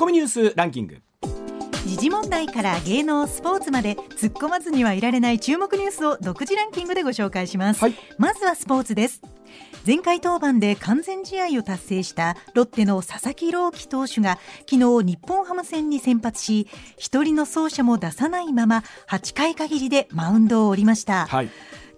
[0.00, 1.02] コミニュースランキング。
[1.84, 7.94] 時事問題から芸能スポーツまで突っ込まずにはいられない注目ニュースを独自ランキングでご紹介します、はい。
[8.16, 9.20] まずはスポーツです。
[9.86, 21.50] 前回登板で完全試合を達成したロッテの佐々木朗希投手が昨日日本ハム戦に先発し一人の走者も出さないまま8回限りでマウンドを降りました、はい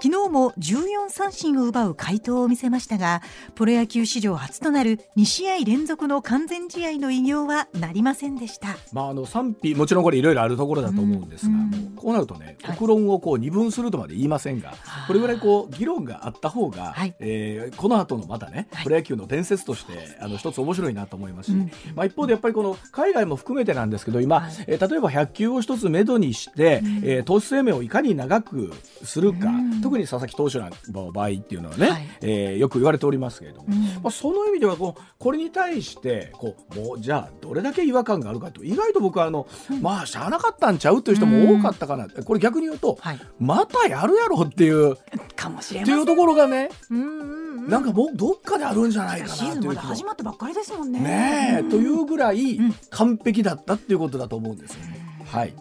[0.02, 3.22] 昨日も14三振を奪う快投を見せましたが
[3.54, 8.76] プロ野球史上初となる2試合連続の完全試合の偉業はなりませんでした。
[8.92, 11.70] まあ、あの賛否もちろんこれいろいろあるところだと思うんですが、うん。
[11.70, 12.76] もうこうなるとねはい。
[12.76, 14.74] 国論をこう二分するとまで言いませんが、
[15.06, 17.14] これぐらいこう議論があった方が、はい。
[17.20, 18.84] えーこの後のまたね、はい。
[18.84, 21.70] プロ野球の伝説としてあの一つ面白いなと思いますし、うん。
[21.94, 24.52] まあ、一方でやっぱりこの海外も含めてなんですけど今、はい。
[24.66, 26.96] えー例えば100球を一つめどにして、うん。
[27.04, 28.72] えー投手生命をいかに長く
[29.04, 30.58] するか、うん特に佐々木投手
[30.90, 32.08] の場合っていうのはね、はい。
[32.22, 33.84] えーよく言われておりますけれども、うん。
[34.02, 39.46] まあ、その意味ではこうこれに対してこうもうじゃあどれだけ違和感があるかと意外と僕はあの、
[39.82, 43.20] まあしゃあなかったんちゃうという人も多かったかな、これ逆に言うと、はい。
[43.38, 44.96] またやるやろっていうっ
[45.36, 45.94] かもしれません。
[45.94, 47.68] ていうところがね、うんうんうん。
[47.68, 51.00] なんかもうどっかであるんじゃないかなシーズンまだ始まったばっかりですもんね。
[51.00, 52.74] ねえ、うんというぐらいうん。
[52.88, 55.02] 完璧だったっていうことだと思うんですよね。
[55.26, 55.54] はい、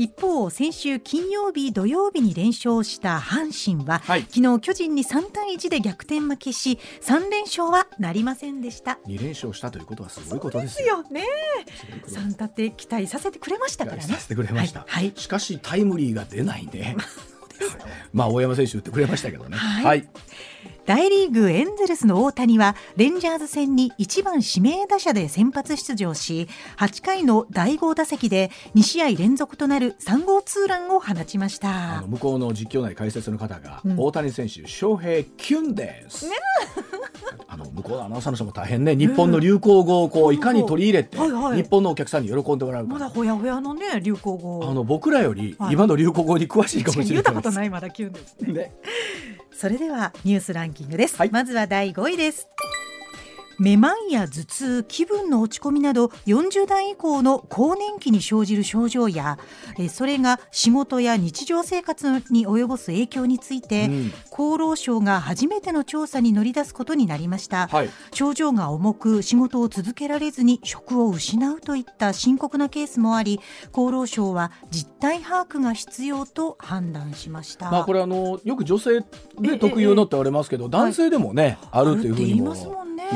[0.00, 4.22] 一方先週金曜日土曜日に連勝した阪神は、はい。
[4.22, 8.98] 昨日巨人に3対1で逆転負けし3連勝はなりませんでした。
[9.06, 10.96] 2連勝したということはすごいことですですよ。
[10.96, 11.22] よね。
[11.76, 14.02] すごいこと3立て期待させてくれましたからね。
[14.04, 14.88] させてくれました、はい。
[14.88, 15.12] はい。
[15.16, 16.96] しかしタイムリーが出ないね。
[18.14, 19.58] まあ大山選手言ってくれましたけどね。
[19.58, 19.84] はい。
[19.84, 20.08] はい、
[20.86, 34.00] 大リーグエンゼルスの大谷はレンジャーズ戦に1番指名打者で先発出場し8回の第5打席で2試合連続となる3号ツーランを放ちましあたの向こうの実況内解説の方が、うん。
[34.00, 36.26] 大谷選手翔平キュンです、
[37.46, 38.96] あの向こうのアナウンサーの人も大変ね。
[38.96, 41.62] 日本の流行語をこういかに取り入れて、はいはい。
[41.62, 42.92] 日本のお客さんに喜んでもらうか。
[42.94, 45.74] まだほやほやのね流行語あの僕らよりはい。
[45.74, 47.12] 今の流行語に詳しいかもしれない。
[47.12, 48.52] 言ったことないまだ急ですね。
[48.52, 48.72] ね
[49.60, 51.30] それではニュースランキングです、はい。
[51.30, 52.48] まずは第5位です
[53.60, 59.38] めまいや頭痛気分の落ち込みなど40代以降の更年期に生じる症状や
[59.78, 64.12] えそれが仕事や日常生活に及ぼす影響について、うん。
[64.30, 67.90] 厚労省が初めての調査に乗り出すことになりました、はい。
[68.14, 73.40] 症状が重く仕事を続けられずに職を失うといった深刻なケースもあり
[73.72, 79.00] 厚労省は実態把握が必要と判断しました、まあこれあのよく女性え
[79.42, 82.54] えで特有のって言われますけど男性でもねあるっていうふうにも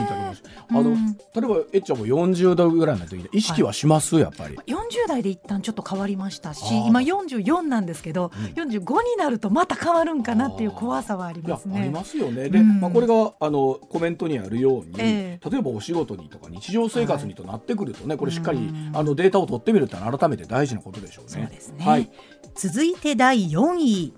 [0.00, 0.42] いますあります。
[0.70, 1.16] あのうん。
[1.16, 4.18] 例えばえっちゃんも40度ぐらいの時に意識はします？
[4.18, 4.56] やっぱり。
[4.66, 11.80] 40代で一旦ちょっと変わりましたし今44なんですけど、45になるとまた変わるんかなっていう怖さはありますね。
[11.80, 12.48] ありますよね。
[12.48, 12.80] で、うん。
[12.80, 18.92] まあ、これがあのコメントにあるように、え例えばお仕事にとか日常生活にとなってくるとね、これしっかりうん。
[18.94, 21.50] あのデータを取ってみるって改めて大事なことでしょうね。
[21.60, 22.10] そうね、はい、
[22.54, 24.12] 続いて第4位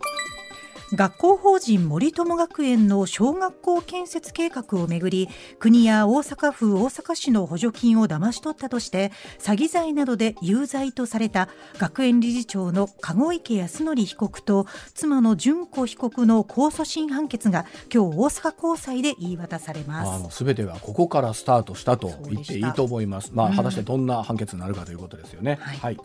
[0.92, 9.10] 学校法人森友学園の小学校建設計画をめぐり国や大阪府大阪市の補助金を騙し取ったとして
[9.40, 11.48] 詐欺罪などで有罪とされた
[11.78, 20.10] 学園理事長の籠池康則被告と妻の純子被告の控訴審判決が今日大阪高裁で言い渡されます。
[20.10, 23.32] あの全てはここからスタートしたと言っていいと思います。
[23.34, 25.58] まあ、うん果たしてどんな判決になるかということですよね。
[25.60, 25.96] はいはい、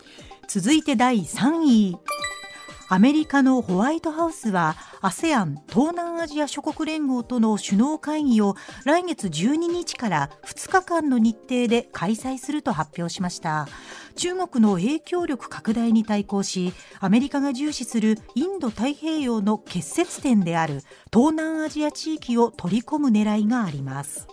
[0.47, 1.97] 続いて第3位
[2.93, 13.69] アメリカのホワイトハウスは ASEAN 東南アジア諸国連合との首脳会議を来月12日から2日間の日程で開催すると発表しました。
[14.17, 20.81] 中国の影響力拡大に対抗しアメリカが重視するインド太平洋の結節点である
[21.13, 24.27] 東南アジア地域を取り込む狙いがあります。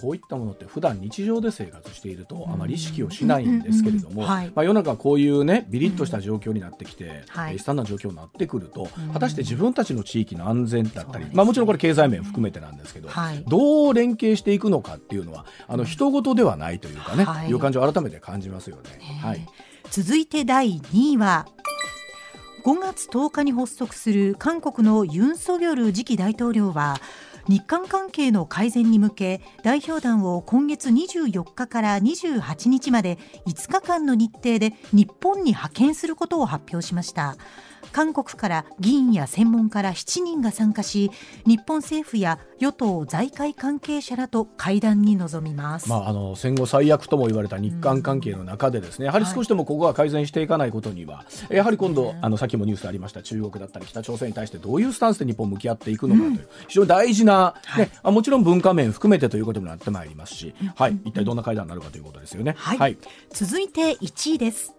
[0.00, 9.12] こういったものって普段日常で生活しているとあまり意識をしないんですけれども、まあ、世の中こういうねビリッとした状況になってきて、悲惨な状況になってくると、うん。
[9.12, 13.44] 果たして自分たちの地域の安全だったり、まあ、もちろんこれ経済面含めてなんですけど、はい。
[13.46, 17.48] どう連携していくのかっていうのはあの人事ではないというかね、はい。
[17.48, 18.82] い、う感じを改めて感じますよね。
[19.20, 19.46] はい。
[19.90, 21.46] 続いて第2位は
[22.64, 26.98] 5月10日に発足する韓国のユン・ソギョル次期大統領は
[27.48, 37.36] 日韓関係の改善に向け代表団を今月24日から28日まで5日間の日程で日本に派遣することを発表しました。
[37.92, 41.10] 韓国から議員や専門家ら7人が参加し
[41.46, 57.78] 日本政府や与党財界関係者らと会談に臨みます、まあ、あの戦後最悪とも言われた日韓関係の中でですね、やはり少しでもここが改善していかないことには、やはり今度、あのさっきもニュースでありました中国だったり北朝鮮に対してどういうスタンスで日本向き合っていくのかという、非常に大事なな、はい。
[57.78, 62.54] ねあもちろん文化面含めてということになってまいりますし、はい、一体どんな会談になるかということですよね。
[62.58, 62.96] はい。
[63.30, 64.74] 続いて1位です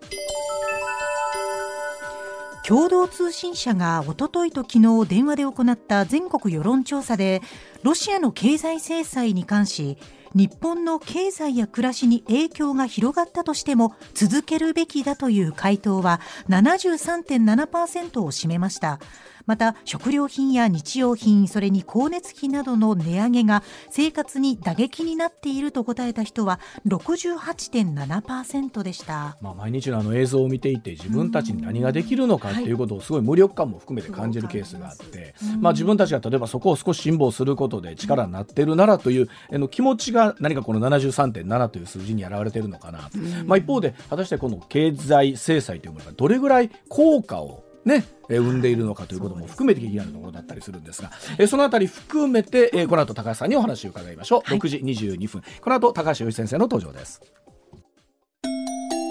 [2.67, 4.73] 共同通信社がおとといと昨
[5.03, 7.41] 日電話で行った全国世論調査で
[7.83, 9.97] ロシアの経済制裁に関し
[10.33, 18.99] 日本の経済や暮らしに影響が広がったとしても続けるべきだという回答は73.7%を占めました。
[19.45, 29.37] また食料品や日用品それに光熱費などの値上げが生活に打撃になっていると答えた人は68.7%でした。
[29.41, 54.59] まあ、毎日のあの映像を見ていて自分たちに何ができるのかっていうことをすごい無力感も含めて感じるケースがあって、まあ、自分たちが例えばそこを少し辛抱することで力になってるならというあの気持ちが何かこの73.7という数字に表れてるのかなと、まあ、一方で果たしてこの経済制裁というものがどれぐらい効果をね、えー生んでいるのかということも含めて気になるところだったりするんですが、えーそのあたり含めて、えーこの後高橋さんにお話を伺いましょう、はい。
[54.59, 55.41] 6時22分。
[55.61, 57.21] この後高橋洋一先生の登場です。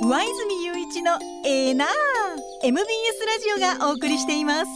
[0.03, 1.13] 上泉雄一の
[1.45, 1.89] エーナー。
[2.63, 2.87] MBS
[3.27, 4.67] ラジオがお送りしています。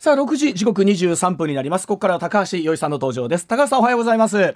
[0.00, 1.86] さあ6時時刻23分になります。
[1.86, 3.46] ここからは高橋洋一さんの登場です。
[3.46, 4.36] 高橋さんおはようございます。
[4.36, 4.54] おはよ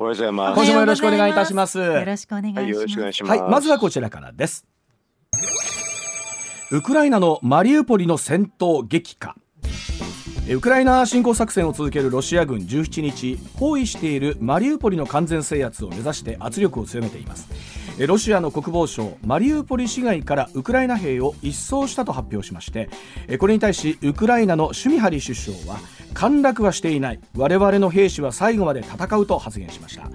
[0.00, 0.56] うございます。
[0.56, 1.78] 今週もよろしくお願いいたします。
[1.78, 3.40] よろしくお願いします、はい、よろしくお願いします。
[3.40, 4.66] はいまずはこちらからです
[6.72, 9.36] ウクライナのマリウポリの戦闘激化。
[10.48, 17.46] ウクライナ侵攻作戦を続けるロシア軍17日包囲しているマリウポリの完全制圧を目指して圧力を強めています。
[18.06, 22.88] ロシアの国防省マリウポリ市街からウクライナ兵を一掃したと発表しまして
[23.38, 25.78] これに対しウクライナのシュミハリ首相は
[26.14, 27.20] 陥落はしていない。
[27.36, 30.10] 我々の兵士は最後まで戦うと発言しました。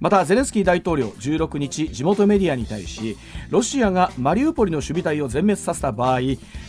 [0.00, 3.16] またゼレンスキー大統領16日地元メディアに対し
[3.50, 6.20] ロシアがマリウポリの守備隊を全滅させた場合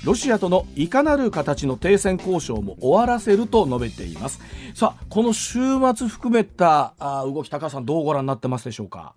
[0.06, 4.40] ロシアとのいかなる形の停戦交渉も終わらせると述べています。
[4.74, 5.60] さあこの週
[5.96, 9.14] 末含めた動き高橋さんどうご覧になってますでしょうか、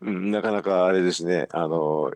[0.00, 2.12] なかなかあれですね、あの、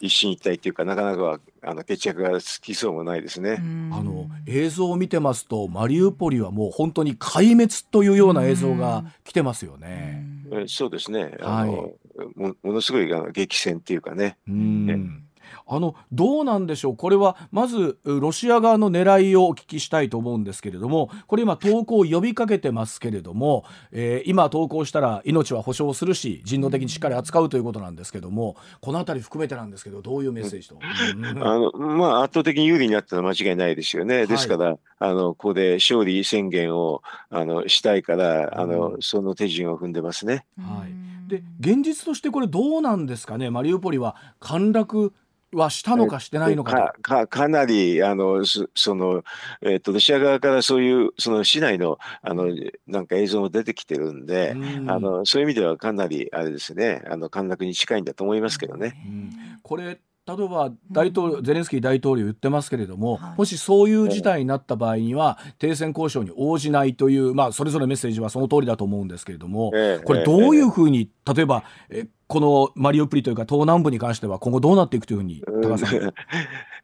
[0.00, 3.56] 一進一退っていうか、なかなかあの決着がつきそうもないですね。
[3.92, 10.24] あの映像を見てますとマリウポリはもう本当に壊滅というような映像が来てますよね。
[10.52, 11.36] えそうですね。
[11.40, 11.92] あの、
[12.34, 14.36] もものすごいあの激戦っていうかね。
[14.48, 15.24] うん
[15.72, 30.76] あのどうなんでしょう、これはまずロシア側の狙いをお聞きしたいと思うんですけれども、これ今、投降を呼びかけてますけれども、えー今、投降したら命は保証するし、人道的にしっかり扱うということなんですけども、このあたり含めてなんですけど、どういうメッセージと？
[31.14, 31.24] うん。
[31.24, 34.26] あの、まあ、圧倒的に有利になったのは間違いないですよね。
[34.26, 40.44] ですから、あの、ここで勝利宣言を、あの、したいから、あうのん、その手順を踏んでますね。
[40.58, 40.92] はい。
[41.30, 45.12] で現実としてこれ、どうなんですかね、マリウポリは陥落
[45.52, 47.02] はしたのかしてないのかと。
[47.02, 49.22] かかかなりあのそその、
[49.62, 52.46] えっとロシア側からそういうその市内のあの
[52.86, 54.90] なんか映像も出てきてるんで、うん。
[54.90, 59.02] あのそういう意味ではかなりあれですねあの陥落に近いんだと思いますけどね。
[59.06, 59.30] うん。
[59.62, 63.38] これ例えば大統領ゼレンスキー大統領言ってますけれども、はい。
[63.38, 70.04] もしそういう事態になった場合には停戦交渉に応じないという、まあ、それぞれメッセージはその通りだと思うんですけれども、ええ。
[70.04, 76.14] これどういうふうに例えばえこのマリウポリというか東南部に関しては今後どうなっていくというふうに高橋さん。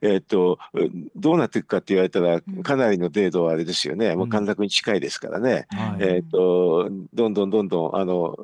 [0.03, 0.59] えっと
[1.15, 5.69] どうなっていくかって言われたらんかなりの程度はあれですよね、もう陥落に近いですからね。
[5.71, 6.03] はい。
[6.03, 8.37] えっとどんどんどんどんあの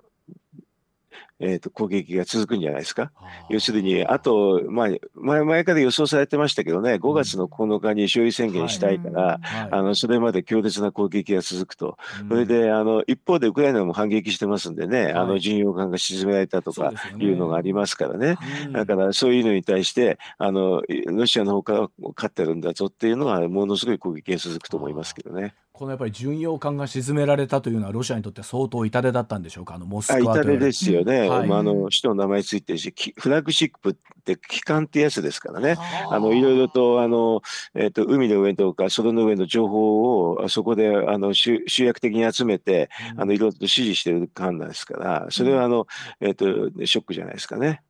[1.42, 3.10] えっと攻撃が続くんじゃないですか。
[3.50, 9.68] 要するに、あと、まあ、前前から予想されてましたけどね、5月の9日に勝利宣言したいから、はい。
[9.70, 12.28] あのそれまで強烈な攻撃が続くと、うん。
[12.28, 15.28] それであの一方でウクライナも反撃してますんでね、あはい。
[15.28, 18.36] の巡洋艦が沈められたとかいうのがありますからね。
[18.66, 18.72] うん。
[18.72, 25.54] だからそういうのに対してあの、ロシアの方から勝ってるんだぞっていうのは、ものすごい攻撃が続くと思いますけどね。
[25.72, 29.76] このやっぱり巡洋艦が沈められたというのはロシアにとって相当痛手だったんでしょうか？
[29.76, 30.44] あのモスあクワという。
[30.44, 31.48] 痛手ですよね、はい。
[31.48, 35.76] まあ、あの首都の名前ついてるし、きフラッグシップって機関ってやつですからね。
[36.10, 37.40] あのいろいろとあの、
[37.74, 45.86] えっと海の上とか空の上の情報をそこであの集集約的に集めて、あのいろいろと指示している艦なんですから、それはあの、
[46.20, 46.44] えっと
[46.84, 47.82] ショックじゃないですかね。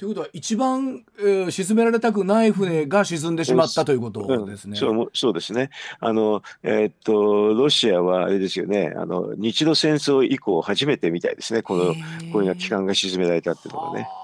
[0.00, 4.76] ということは一番、えー沈められたくない船が沈んでしまったということですね。
[4.76, 5.70] そうもそうですね。
[6.00, 14.02] あの、えっと、ロシアはあれですよね、あの、日露戦争以降初めてみたいですね、この、こういうような機関が沈められたっていうのがね。
[14.02, 14.20] はあ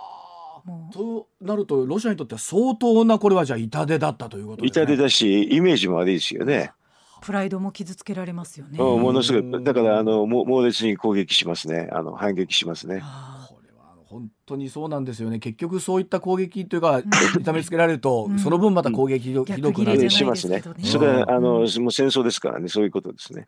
[0.66, 4.82] もうとなるとロシアにとっては相当なこれはじゃあ痛手だったということですね。
[4.84, 6.72] 痛手だし、イメージも悪いですよね。
[7.22, 8.78] プライドも傷つけられますよね。
[8.78, 11.88] うんものすごうんい、だから、あの、も猛烈に攻撃しますね。
[11.92, 13.00] あの、反撃しますね。
[13.02, 15.38] あこれはあの本当にそうなんですよね。
[15.38, 17.02] 結局そういった攻撃というか、
[17.38, 20.06] 痛めつけられると、その分また攻撃ひど,、ひどくなる。
[20.10, 20.62] しますね。
[20.82, 22.68] それはあのもう戦争ですからね。
[22.68, 23.46] そういうことですね。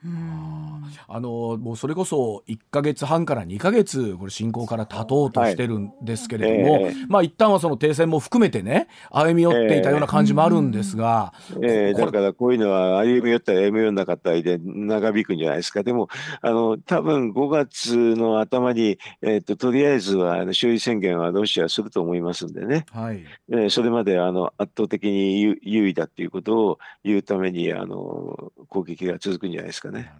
[1.06, 6.88] あのもうそれこそ1か月半から2か月これ侵攻から経とうとしてるんですけれども、はいえ。
[6.88, 15.82] ー、まあ一旦はその停戦も含めてね歩み寄っていたような感じもあるんですが、えー、えー、だからこういうのは歩み寄ったり歩み寄んなかったりで長引くんじゃないですか。
[15.82, 16.08] でも
[16.40, 23.22] あの多分5月の頭に、えーと、とりあえずは勝利宣言はロシアすると思いますんでね、はい。
[23.50, 30.10] えー、それまであの圧倒的に優位だっていうことを言うためにあの攻撃が続くんじゃないですかね。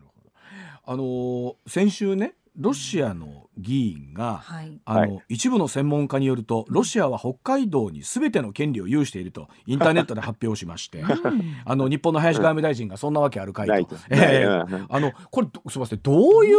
[0.84, 11.02] あの先週ねロシアの議員が、はい、あの、はい、一部の専門家によるとロシアは北海道にすべての権利を有しているとインターネットで発表しまして
[11.64, 16.58] あの日本の林外務大臣がそんなわけあるかいと、えー、あのこれすみませんどういう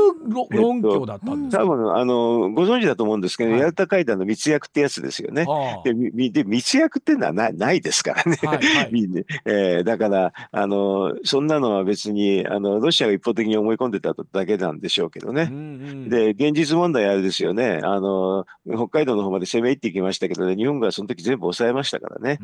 [0.50, 5.46] 論拠だったんですか、えっと、多分あのご存知だと思うんですけど、はい、ヤルタ会談の密約ってやつですよね。
[5.84, 8.38] でで密約っていうのはないないですからね。
[8.44, 8.90] はいはい、
[9.46, 15.50] えー、だからあのそんなのは別にあのロシアが一方的に思い込んでただけなんでしょうけどね。
[15.52, 15.60] うんう
[16.06, 16.10] ん。
[16.10, 17.82] で、現実問題あれですよね。
[17.84, 22.40] あの、北海道の方まで攻め入っていきましたけどね、日本がその時全部抑えましたからね。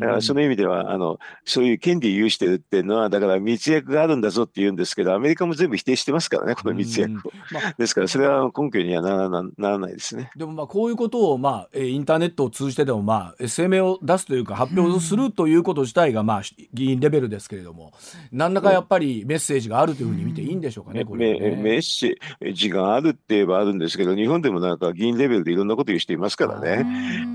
[0.00, 7.32] だからその意味では、あの、そういう権利有してるっていうのは、だから密約があるんだぞって言うんですけど、アメリカも全部否定してますからね、この密約を。
[7.52, 10.30] まあ、ですから、それは根拠にはならなならないですね。
[10.36, 17.92] でもまあ、こういうことを、まあ、インターネットを通じてでも、まあ、声明を出すというか、発表するということ自体が、まあ、議員レベルですけれども、
[18.32, 26.86] 何らかやっぱりメッセージがあるというふうに見ていいんでしょうかね、これ、ね、メッセージがあるって言えばあるんですけど、日本でもなんか議員レベルでいろんなこと言う人いますからね。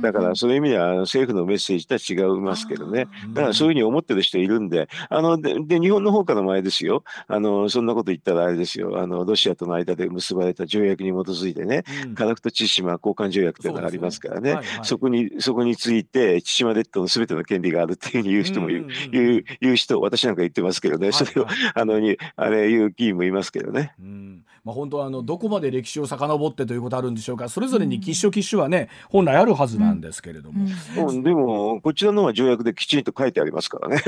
[0.02, 3.08] だからそういう意味では政府のメッセージとは違いますけどね。
[3.34, 11.84] だからそういうふうに思ってる人いるんで、あのでで日本の方からもあれですよ、あのそんなこと言ったらあれですよ、あのロシアとの間で結ばれた条約に基づいてね、
[12.16, 14.56] 科学と千島交換条約というのがありますからね、そ、ね。
[14.56, 23.94] はいはい、そこにそこについて千島列島のすべての権利があるっていうふうに言う人もいる、言う言う人、私なんか言ってますけどね、それを、はいはい、あのにあれ言う議員もいますけどね。
[24.00, 24.44] うん。
[24.64, 27.50] まあ、本当はあのどこまで歴史を遡ってということあるんでしょうか。
[27.50, 30.66] それぞれに吉書吉書はね本来あるはずなんですけれども、
[31.08, 34.02] うん、でもこちらのは条約できちんと書いてありますからね。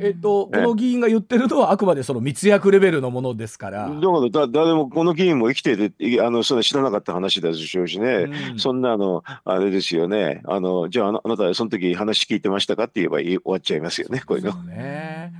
[0.00, 3.88] えっとこの議員が言ってるのはあくまでその密約レベルのものですから。
[3.88, 10.42] だからだ誰もこの議員も生きててあのそれ知らなかった話でしょうしね、うん、そんなのあれですよね。
[10.44, 14.52] あのじゃああなたその時話聞いてましたかって言えば終わっちゃいますよねこういうの。
[14.64, 15.32] ね。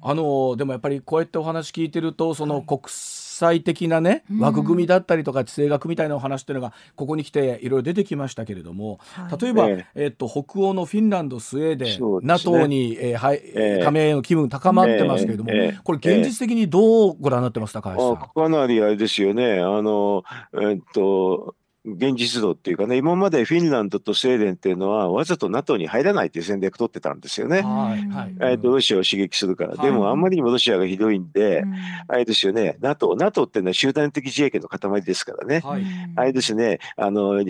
[0.00, 3.15] あのでもやっぱりこうやってお話聞いてるとその国際
[3.62, 8.98] 的なね枠組みだったりとか地政学みたいなお話っていうのがここに来ていろいろ出てきましたけれども、
[9.40, 15.50] 例えば、えっと北欧のフィンランドスウェーデン、ね、NATO に、えーはいえー、加盟の気分高まってますけれども、
[15.84, 18.48] これ現実的にどうご覧になってますか、高橋さん？
[18.48, 19.60] かなりあれですよね。
[19.60, 20.24] あの、
[20.60, 21.54] えっと
[21.86, 27.62] 現実度っていうかね、今までフィンランドとスウェーデンっていうのは、わざと NATO に入らないっていう戦略取ってたんですよね。
[27.62, 29.76] はいはい、えー、とロシアを刺激するから。
[29.76, 31.64] でも、あんまりにもロシアがひどいんで、
[32.08, 35.60] あれですよね、NATO、NATO っていうのは集団的自衛権の塊ですからね。
[35.64, 35.84] はい、
[36.16, 37.42] あれですね、あの、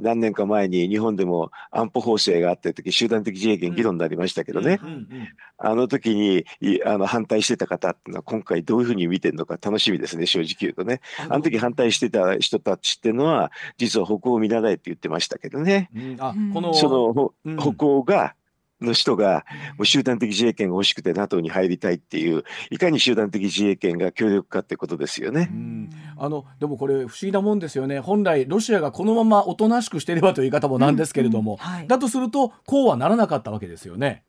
[0.00, 4.80] 何年か前に日本でも安保法制があった時、集団的自衛権議論になりましたけどね。
[5.56, 6.44] あの時に
[6.84, 11.00] あの反対してた方っていうのは、今回どういうふうに見てるのか楽しみですね、正直言うとね。
[11.28, 13.52] あの時反対してた人たちっていうのは、
[13.84, 15.90] 実は北欧見習えって言ってましたけどね。
[15.94, 18.34] うん、あこのその、うん、北欧が
[18.80, 19.44] の人が
[19.76, 25.50] もう集団的自衛権が欲しくて NATO に入りたいっていういかに集団的自衛権が強力かってことですよね。
[26.16, 28.00] あのでもこれ不思議なもんですよね。
[28.00, 31.58] 本来ロシアがこのままおとなしくしていればという言い方もなんですけれども、うん。
[31.58, 34.24] はい、だとするとこうはならなかったわけですよね。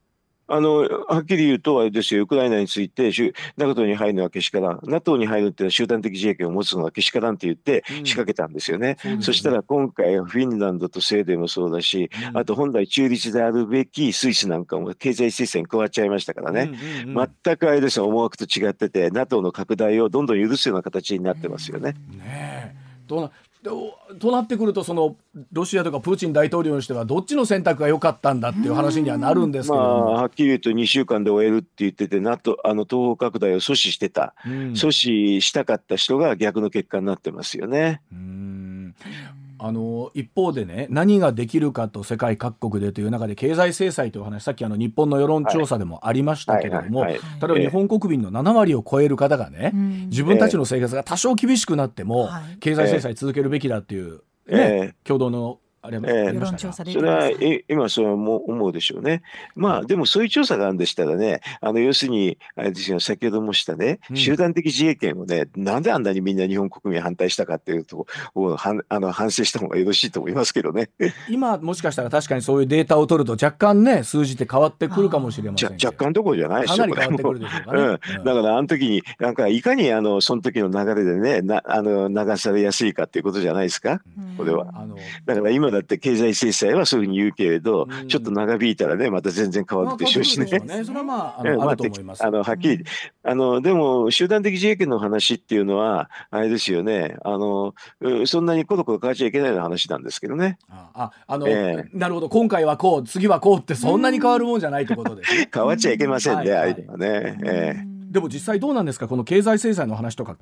[0.48, 3.12] あの、はっきり言うと、あれですよ、ウクライナについて、
[3.58, 4.80] NATO に入るのはけしからん。
[4.84, 8.98] NATO に入るっていうのは集団的自衛権を持つのはけしからんって言って仕掛けたんですよね。
[9.06, 16.72] うん、そしたら今回、フィンランドとスウェーデンもそうだし、うん、あと本来中立であるべきスイスなんかも経済制裁に加わっちゃいましたからね。
[17.06, 21.96] うんうんうん、全くあれですよ、思惑と違ってて、NATO の拡大をどんどん許すような形になってますよね。
[22.18, 22.76] ね
[23.08, 23.32] どう
[24.20, 25.16] となってくるとその
[25.52, 38.02] ロシアとかプーチン大統領にしてはどっちの選択が良かったんだっていう話にはなるんですけど、まあ、はっきり言うと2週間で終えるって言ってて NATO あの東方拡大を阻止してた、うん、阻止したかった人が逆の結果になってますよね。
[38.12, 38.55] うん
[39.66, 49.72] あの一方でね何ができるかと世界各国でという中で経済制裁という話さっきあの日本の世論調査でもありましたけれども、例えば日本国民の7割を超える方がね、
[50.10, 52.30] 自分たちの生活が多少厳しくなっても、
[52.60, 56.34] 経済制裁続けるべきだっていう、ね共同のありええ。
[56.34, 59.22] 世調査出てますそれは、え今そう思うでしょうね。
[59.56, 64.18] まあ、でもそういう調査があるんでしたらね、あの、要するに、あれですよ、先ほどもしたね、うん。
[64.18, 70.90] 集団的自衛権をね、なんであんなにみんな日本国民反対したかっていうとこをはんあの反省した方がよろしいと思いますけどね。
[71.30, 76.78] 今もしかしたら確かにそういうデータを取ると若干ね数字って変わってくるかもしれまじせん若干どころじゃないでか。
[76.78, 77.82] なり変わってくるでしょうかね。
[77.82, 78.24] うん、うん。
[78.24, 84.02] だからあの時になんかいかにあのその時の流れでねなあの流されやすいかっていうことじゃないですか？
[84.38, 84.68] これは。
[84.74, 88.08] あのだから今だって経済制裁はそういうふうに言うけれど、うん。
[88.08, 90.48] ちょっと長引いたらねまた全然変わるでしょうしね。
[91.04, 92.84] まあはまああのはっきり、
[93.24, 97.18] あのでも集団的自衛権の話っていうのはあれですよね。
[97.24, 100.58] あのうそんなにコロコロ変わっちゃいけないような話なんですけどね。
[100.70, 102.30] あああの、えなるほど。
[102.30, 105.50] 今回はこう次はこうってそんなに変わるもんじゃないってことですね。
[105.54, 106.58] 変わっちゃいけませんね、うん。
[106.58, 107.38] ああいうのはね。
[107.44, 107.96] ええ。
[108.12, 109.08] でも実際どうなんですか？
[109.10, 110.38] この経済制裁の話とか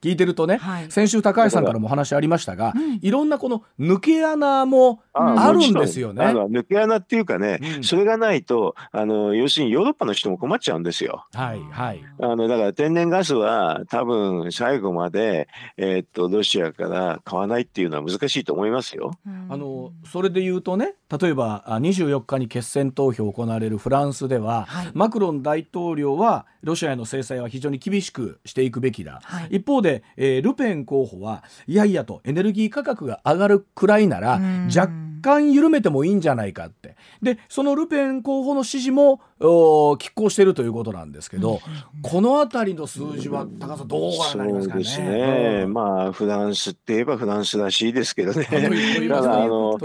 [0.00, 0.90] 聞いてるとね、はい。
[0.90, 2.98] 先週高橋さんからもお話ありましたが、うん。
[3.00, 6.24] いろんなこの抜け穴もあるんですよね。
[6.24, 7.84] 抜け穴っていうかね、うん。
[7.84, 11.26] それがないとあの要するにヨーロッパの人も困っちゃうんですよ。
[11.32, 12.02] はいはい。
[12.20, 19.12] あのだから天然ガスは多分最後まで、えーっとロシアから買わないっていうのは難しいと思いますよ。
[19.48, 24.90] あのそれで言うとね例えばあ24日に決選投票行われるフランスでは、はい。
[24.94, 29.56] マクロン大統領はロシアへの制裁は非常に厳しくしていくべきだ、はい。
[29.56, 34.90] 一方で、えールペン候補はいやいやとエネルギー価格が上がるくらいならうん若
[35.22, 41.60] 干緩めてもいいんじゃないかってでそのルペン候補の支持もお拮抗しているということなんですけど、
[42.02, 44.78] この辺りの数字は高橋さんどうご覧になりますかね？
[44.78, 48.44] そうですね、うんまあフランスって言えばフランスらしいですけどね。
[48.44, 49.78] というというだあの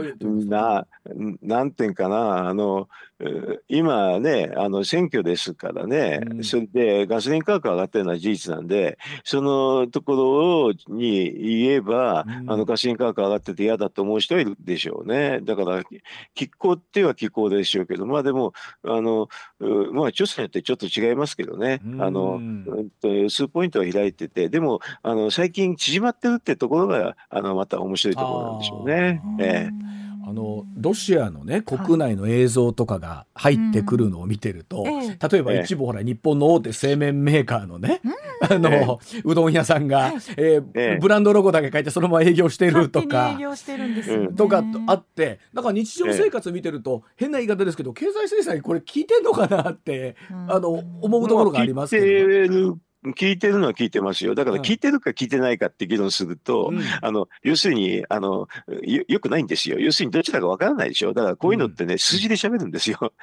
[0.46, 0.88] な
[1.42, 2.88] なんていうかなあのう
[3.68, 6.44] 今ねあの選挙ですからね、うん。
[6.44, 12.52] それでガソリン価格上がってるのは事実なんでそのところに言えば、うん。
[12.52, 15.42] あのガソリン価格上がってて嫌だと思う人はいるでしょうね。
[15.42, 15.82] だから
[16.34, 19.28] 拮抗っては拮抗でしょうけどまあでもあの
[19.60, 22.02] うまあ調査によってちょっと違いますけどね、うん。
[22.02, 22.40] あの
[23.28, 29.22] 数ポイントは開いててでもあの最近縮まってるってところがあのまた面白いところなんでしょうね。
[29.40, 29.99] ええ
[30.30, 35.28] あのロシアのね国内の映像とかが入ってくるのを見てると、ええ。
[35.28, 35.62] 例えばええ。
[35.64, 38.02] 一部ほら日本の大手製麺メーカーのね、
[38.48, 40.14] あの、えうどん屋さんが、はい。
[40.38, 41.00] えーええ。
[41.02, 44.36] ブランドロゴだけ書いてそのまま営業してるとかに営業してるんです。
[44.36, 50.52] とかあってだから日常生活見てると、変な言い方ですけど経済制裁これ効いてんのかなって、うん。
[50.52, 50.70] あの
[51.02, 52.76] 思うところがありますけど、聞いてる
[53.16, 54.36] 聞いてるのは聞いてますよ。
[54.36, 54.62] だからうん。
[54.62, 56.82] 聞いてるか聞いてないかって議論すると、うん。
[57.02, 58.48] あの要するにあの
[58.84, 59.80] よよくないんですよ。
[59.80, 61.14] 要するにどちらかわからないでしょ。
[61.14, 63.14] だからこういうのってね、数字で喋るんですよ。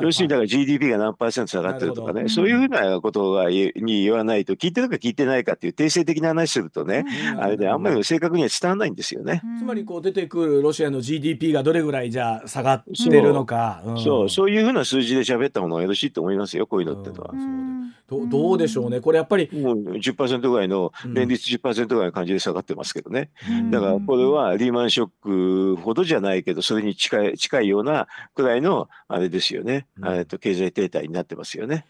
[0.00, 9.42] 要するにだはから GDP が何パーセント下がってるとかね、そういうふうなことがに言わないと、聞いてるか聞いてないかっていう定性的な話するとね、いあれであんまり正確には伝わらないんですよね。
[9.58, 13.98] つまりこう出てくるロシアの GDP がどれぐらいじゃあ下がってるのか、ん。
[13.98, 17.32] そう、そういうふうな数字で喋った方がよろしいと思いますよ、こういうのってのは。
[17.32, 18.51] う。
[18.51, 19.00] うんどどうでしょうね。
[19.00, 19.48] これやっぱり。
[19.52, 21.14] もう10%ぐらいの、うん。
[21.14, 23.30] 年率10%ぐらいの感じで下がってますけどね。
[23.48, 23.70] うん。
[23.70, 30.14] だからこれはリーマンショックほどじゃないけど、それに近い近いようなくらいのあれですよね、うん。
[30.16, 31.86] えっと経済停滞になってますよね。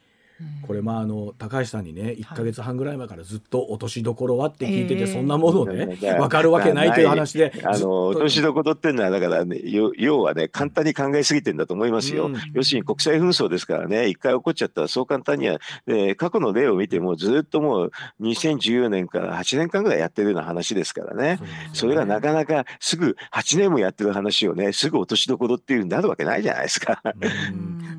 [0.66, 5.06] これまああの高橋さんにね1か月半ぐらい前からずっと落としどころはって聞いてて、ええ。
[5.06, 12.26] そんなものをね分かるわけないという話であの落としどころっていうのは、だからね、よ要はね、簡単に考えすぎてんだと思いますよ。
[12.26, 12.36] うん。
[12.52, 21.38] 要するに国際紛争ですからね、一回起こっちゃったらそう簡単には、で過去の例を見ても、ずっともう2014年から8年間ぐらいやってるような話ですからね。
[21.72, 27.02] それがなかなかすぐ8年もやってる話をね、すぐ落としどころっていうになるわけないじゃないですか。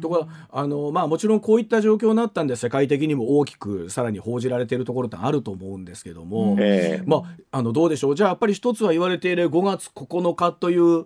[0.04, 6.60] うんところがあの、まあ、もちろんこういった状況になったんで世界的にも大きくさらに報じられているところってあると思うんですけども、うん。
[6.60, 7.18] ええま
[7.52, 8.16] あ、あのどうでしょう？
[8.16, 11.06] じゃあやっぱり一つは言われている5月9日という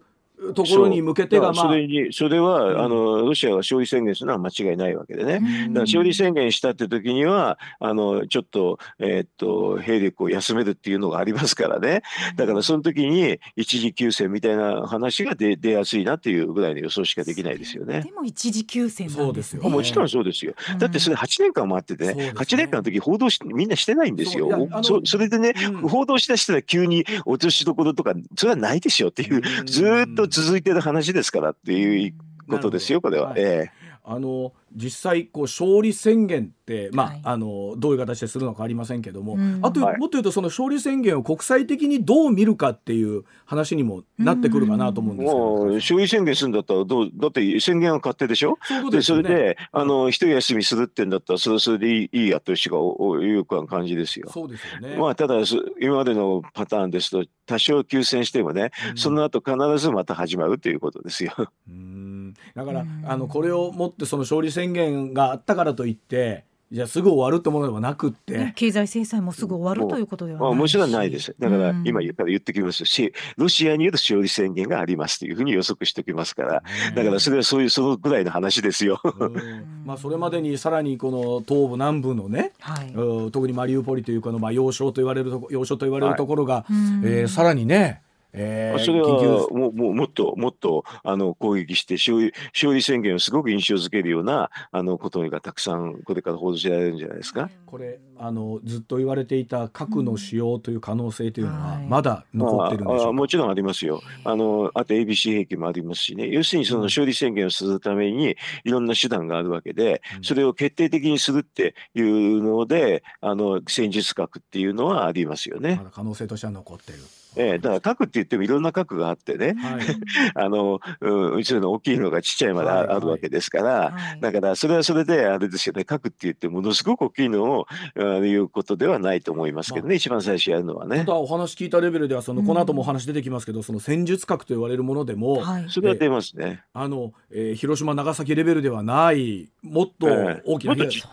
[0.54, 2.80] ところに向けてがまあそれにそれは、うん。
[2.80, 5.36] あのロシアが勝利宣言するのは間違いないわけでね。
[5.36, 5.44] うん。
[5.44, 12.02] だから勝利宣言したって時にはあのちょっと,、えーっと兵力を休めるっていうのがありますからね。
[12.36, 18.02] だからその時に一時休戦みたいな話が出出やすいなっていうぐらいの予想しかできないですよね。
[18.02, 19.24] でも一時休戦なんですね。
[19.24, 19.70] そうですよ。
[19.70, 20.54] もちろんそうですよ。
[20.74, 20.80] うん。
[20.80, 22.34] だってそれ8年間もあっててね、ね。
[22.36, 24.50] 8年間の時報道しみんなしてないんですよ。
[24.84, 25.90] そそそれでね、うん。
[25.90, 29.66] 報道しだしたら急に落としどころとか、それはないでしょっていう、うん。
[29.66, 32.14] ずーっと続いてる話ですからっていう
[32.50, 33.30] ことですよ、これは。
[33.30, 33.72] はいえ。
[34.04, 48.58] あの実際こう勝利宣言って、まあはいあのどういう形でするのかありませんけども、うんあと、はいもっと言うとその勝利宣言を国際的にどう見るかっていう話にもなってくるかなと思うんですけど、もう勝利宣言するんだったらどうだって宣言は勝手でしょ？
[48.62, 49.24] そうでですよね。
[49.24, 54.30] それであの一休みするってんだったらそれはそれでいいいいやという人が多いいう感じですよ。
[54.32, 54.96] そうですよね。
[54.98, 61.34] まあただそ今までのパターンですと多少休戦してもね、うんその後必ずまた始まるということですよ。
[61.68, 62.07] うん
[62.56, 63.04] だから、うん。
[63.06, 70.52] あのこれをもってその勝利宣言があったからといってじゃあすぐ終わるってものではなくって、ね経済制裁もすぐ終わるということではないし。
[70.52, 71.34] まあもちろんないです。
[71.40, 71.88] だからうん。
[71.88, 79.00] 今言ったら言ってきますし、ロシアによる勝利宣言がありますというふうに予測しておきますから、だからそれはそういうそのぐらいの話ですよ。
[79.04, 79.84] うん。
[79.86, 82.92] まあそれまでにさらにこの東部南部のね、はい。
[82.94, 88.02] うん特にマリウポリというかのまあ要衝と言われるとこ要衝と言われるところが、うんえーさらにね、
[88.38, 89.08] えーそれは
[89.50, 97.50] もうもうもっともっとあの攻撃して勝利勝利宣言をすごく印象づけるようなあのことがたくさんこれから報じられるんじゃないですか？
[97.66, 104.02] これあのずっと言われていた核の使用という可能性というのははいまだ残ってるんでしょうか、ああもちろんありますよ。
[104.24, 106.28] あのあと ABC 兵器もありますしね。
[106.30, 115.84] 要するにその勝利宣言をするためにいろんな手段があるわけで、うんそれを決定的にするっていうので、あの戦術核っていうのはありますよねま。
[115.86, 117.00] だ可能性としては残ってる。
[117.36, 119.82] ええ、だから核って言ってもいろんな核があってね、はい、
[120.36, 122.88] あの、うん、うちの大きいのがちっちゃいまではいはい。
[122.88, 124.20] ああるわけですから、はい。
[124.20, 131.00] だからそれはそれであれですよね、核って言ってものすごく大きいのをあいうことではないと思いますけどね、一番最初やるのはね。
[131.00, 131.06] た。
[131.06, 135.66] だお話聞いたレベルではそのこの後もお話出てきますけど、その戦術核と言われるものでも、はい。
[135.70, 136.64] それは出ますね。
[136.74, 140.42] あの、えー広島長崎レベルではないもっとええ。
[140.46, 141.04] 大きな被害もっとち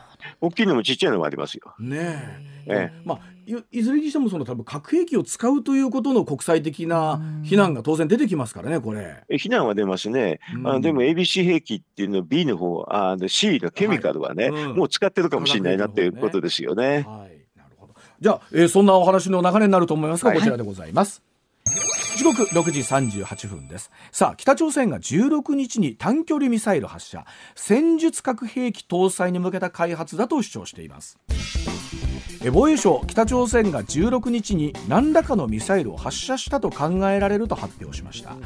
[0.41, 1.75] 大きいのもちっちゃいのもありますよ。
[1.79, 9.23] ねええまあ、いいずれにしてもその多分核兵器を使うということの国際的な非難が当然出てきますからねこれ。
[9.29, 10.41] え非難は出ますね。
[10.65, 17.05] あでも ABC 兵器っていうの B の方、あで C のケミカルはね、はいうんもう使ってるかもしれないなっていうことですよね。
[17.07, 17.95] はい、なるほど。
[18.21, 21.23] じゃあ、えーそんなお話の流れになると思いますが、はいこちらでございます。
[22.17, 23.91] 時刻6時38分です。
[24.13, 27.27] さあ北朝鮮が16日に短距離ミサイル発射。
[27.57, 31.19] 戦術核兵器搭載に向けた開発だと主張しています。
[32.51, 38.37] 防衛省北朝鮮が16日に何らかのミサイルを発射したと考えられると発表しました。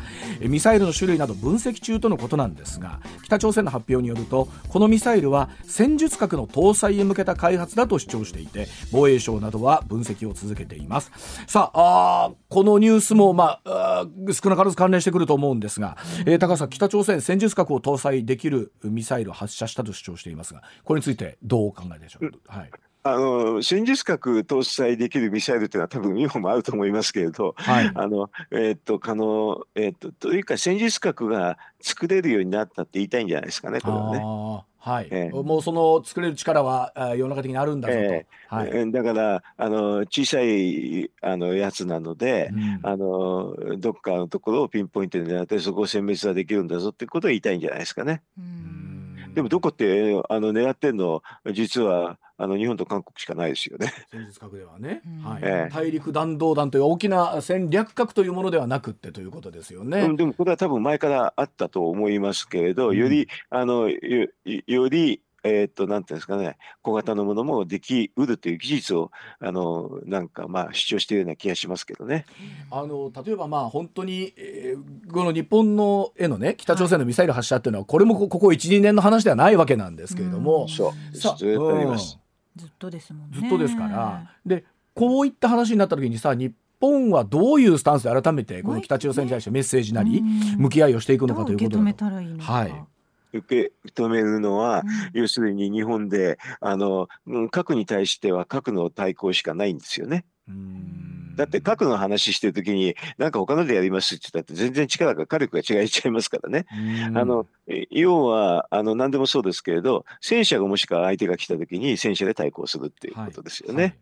[0.40, 11.10] えミサイルの種類など分析中とのことなんですが北朝鮮の発表によるとこのミサイルは戦術核の搭載へ向けた開発だと主張していて防衛省などは分析を続けています。
[11.46, 22.70] さあこのニュースも、まあ、少なからず関連してくると思うんですが、えー高橋さん北朝鮮戦術核を搭載できるミサイルを発射したと主張していますがこれについてどうお考えでしょう、はい
[23.12, 27.90] あの戦術核搭載できるミサイルっていうのは多分日本もあると思いますけれど、はい。
[27.94, 34.64] あのえーっと可能えーっとというか戦術核が作れるようになったって言いたいんじゃないですかねこれはね。
[34.80, 42.80] はい、ええもうその作れる力は世の中的にあるんだぞと、えはい、えーだからあの小さいあのやつなので、うん。
[42.82, 48.22] あのどっかのところをピンポイントで狙ってそこを殲滅はできるんだぞってことを言いたいんじゃないですかね。
[48.38, 49.34] うん。
[49.34, 51.22] でもどこってあの狙ってんの？
[51.52, 53.92] 実はあの日本と韓国しかないですよね。
[54.12, 55.22] 戦術核ではね、うん。
[55.24, 55.42] はい。
[55.42, 55.74] ええ。
[55.74, 60.02] 大陸弾道弾という大きな戦略核というものではなくってということですよね。
[60.02, 62.96] うん、でもこれは多分前からあったと思いますけれど、うん。
[62.96, 66.56] よりあのよよりえーっとなんていうんですかね。
[66.82, 72.24] 小型のものもできうるという技術をあのなんかまあ主張しているような気がしますけどね。
[72.70, 81.16] あの例えばまあ本当に、えーこの日本のへのね北朝鮮のミサイル発射っていうのはこれもこここ12年の話ではないわけなんですけれども、うんそう。
[81.16, 82.18] さずっとあります。
[82.58, 83.38] ずっとですもんね。
[83.40, 90.62] ずっとですから、でこういった話になった時にさ日本はどういうスタンスで改めてこの北朝鮮に対してメッセージなりうん。
[90.62, 92.52] 向き合いをしていくのかということどう受け止めだとたらいいのか。
[92.52, 92.84] はい。
[93.32, 94.82] 受け止めるのは、
[95.14, 95.20] うん。
[95.20, 100.24] 要するに日本であのうん核に対しては核の対抗しかないんですよね。
[100.48, 106.66] うんだって核の話してる時になんか他のでやりますって言ったって全然力が火力が違いちゃいますからね。
[107.06, 113.82] うんあのえ要はあの何でもそうですけれど戦車がもしくは相手が来た時に戦車で対抗するっていうことですよね。
[113.82, 113.94] はい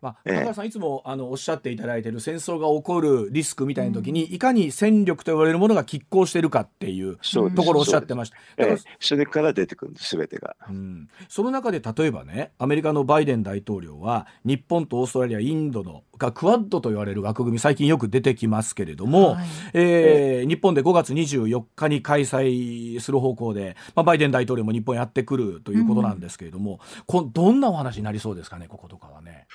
[0.00, 0.38] まあ、ええ。
[0.40, 8.36] 高橋さんいつもあのおっしゃっていただいている戦争が起こるリスクみたいな時に、いかに戦力と言われるものが拮抗しているかっていうところをおっしゃってました。
[8.56, 8.96] だからええ。
[9.00, 10.56] それから出てくるんです全てが。
[10.68, 19.46] うん、その中で例えばねアメリカのバイデン大統領は日本とオーストラリアインドのがクワッドと言われる枠組み最近よく出てきますけれども、はい。
[19.74, 29.46] えー日本で5月24日に開催する方向で、まあ、バイデン大統領も日本やってくるということなんですけれども、こどんなお話になりそうですかねこことかはね。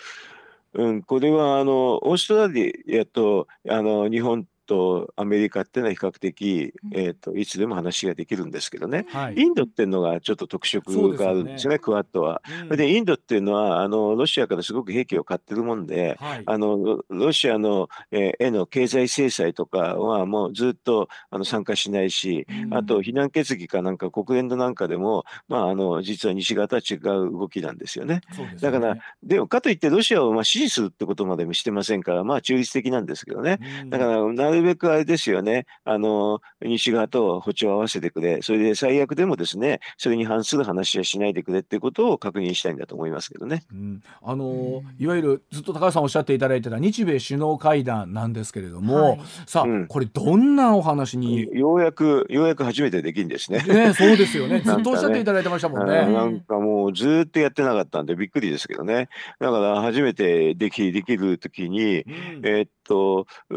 [0.74, 9.36] うん、これはあのオーストラリアとあの日本とアメリカっていうのは比較的、えー、といつでも話ができるんですけどね、はい。
[9.36, 12.42] インドっていうのがちょっと特色があるんですよね、クワッドは。
[12.70, 12.78] うん。
[12.78, 16.44] で、インドっていうのは、あの、ロシアからすごく兵器を買ってるもんで、はい。
[16.46, 22.74] あの、ロロシアの、えーへの経済制裁とかはもうずっとあの参加しないし、うん。
[22.74, 27.00] あと非難決議かなんか国連のなんかでも、まあ、あの、実は西側とは違う
[27.32, 28.10] 動きなんですよね。
[28.10, 28.22] ね。
[28.60, 33.60] だから、でもかといってロシアをまあ支持するってことまでもしてませんから、まあ中立的なんですけどね。
[33.84, 33.90] うん。
[33.90, 43.64] だから、なるべくあれですよね、あの、西側と歩調を合わせてくれ、それで最悪でもですね、それに反する話はしないでくれっていうことを確認したいんだと思いますけどね。
[43.72, 44.04] うん。
[44.22, 49.22] あのーいわゆるずっと高橋さんおっしゃっていただいてた日米首脳会談なんですけれども、はい。
[49.46, 49.88] さあ、うん。
[49.88, 53.64] これどんなお話に、ようやく、ようやく初めてできるんですね。
[53.64, 54.62] ね、そうですよ ね。
[54.62, 55.94] ずっとおっしゃっていただいてましたもんね。
[56.12, 59.10] なんかもうずーっとやってなかったんでびっくりですけどね。
[59.40, 62.42] だから初めてできできるときに、うん。
[62.44, 63.56] えーっと、う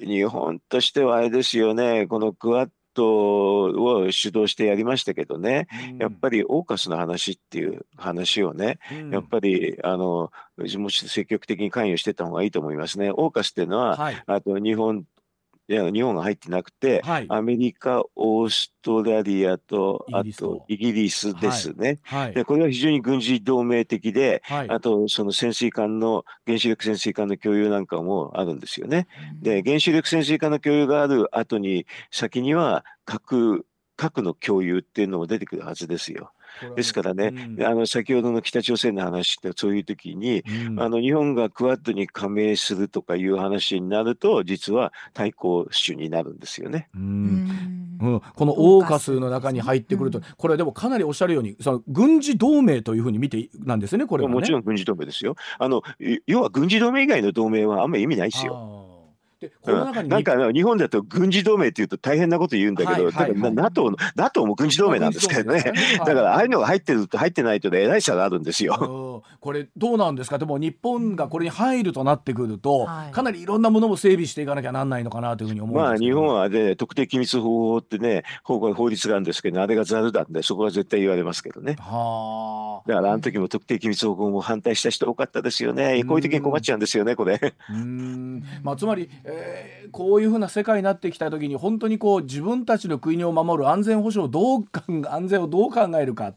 [0.00, 9.10] 日本としてはあれですよね、このクワッドを主導してやりましたけどね、やっぱりオーカスの話っていう話をね、うん。
[9.10, 13.10] やっぱりあのもし積極的に関与してた方がいいと思いますね。
[13.10, 14.22] オーカスっていうのは、はい。
[14.26, 15.04] あと日本
[15.68, 21.98] 日本が入ってなくて、はいアメリカ、オーストラリアと、あととイギリスですね。
[22.04, 29.08] はいでこれは非常に軍事同盟的で、はいあとその潜水艦の原子力潜水艦の共有なんかもあるんですよね。
[29.40, 36.32] で原子力潜水艦の共有がある後に先には核核の共有っていうのも出てくるはずですよ。
[36.74, 46.88] ですからね、うんあの先ほどの北朝鮮の話ってそういう時に、うんあの日本がクワッドに加盟するとかいう話になると実は対抗種になるんですよね。
[46.94, 54.34] ううんんうん、このオーカスの中に入ってくると、うんこれでもかなりおっしゃるようにその軍事同盟というふうに見ていなんですよねこれはね。
[54.34, 55.34] もちろん軍事同盟ですよ。
[55.58, 58.95] あのい要は軍事同盟以外の同盟はあんまり意味ないですよ。
[59.40, 60.10] でこの中にうん。
[60.10, 63.54] なんか日本だと軍事同盟っていうと大変なこと言うんだけど、はいはいはい。
[63.54, 65.72] NATO の NATO も軍事同盟なんですけどね。
[65.98, 69.22] だからああいうのが入ってると入ってないとでえらい差があるんですよ。
[69.22, 70.38] うんこれどうなんですか？
[70.38, 73.12] でも日本がこれに入るとなってくると、はい。
[73.12, 81.76] かなりいろんなものも整備していかなきゃなんないのかなというふうに思うんまあ日本はね特定機密保護法ってね法法律があるんですけど、あれがざるなんでそこは絶対言われますけどね。
[81.78, 82.88] はあ。
[82.88, 86.04] だからあの時も特定機密保護法も反対した人多かったですよね。
[86.04, 87.34] こういう時に困っちゃうんですよねこれ。
[87.70, 88.42] うーん。
[88.62, 94.64] まあ、つまり、えーこういうふうな世界になってきた時に本当にこう自分たちの国を守る安全保障をどう
[95.08, 96.34] 安全をどう考えるか。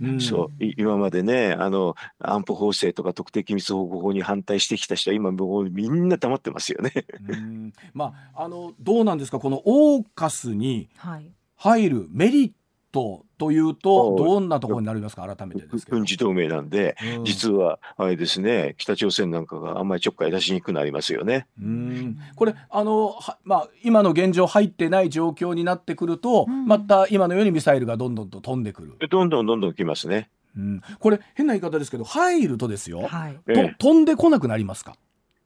[0.00, 6.92] うんそうい今までねあの安保法制とか特定機密保護法に反対してきた人は今もうみんな黙ってますよね。
[7.28, 9.38] うんまああのどうなんですか？
[9.38, 12.52] このオーカスにはい入るメリッ
[12.96, 15.22] トというとおどんなところになりますか？
[15.22, 15.98] 改めてですけど。
[15.98, 21.46] 軍事同盟なんで、うん実はあれですね北朝鮮なんかがあんまりちょっかい出しにくくなりますよね。
[21.60, 28.94] うんこれあのはまあ今の現状入ってない状況になってくると、うんまた今のようにミサイルがどんどんと飛んでくる。
[28.98, 30.30] でどんどんどんどん来ますね。
[30.56, 33.38] うん、これ変な言い方ですけど入るとですよ、はい
[33.78, 34.96] 飛んでこなくなりますか？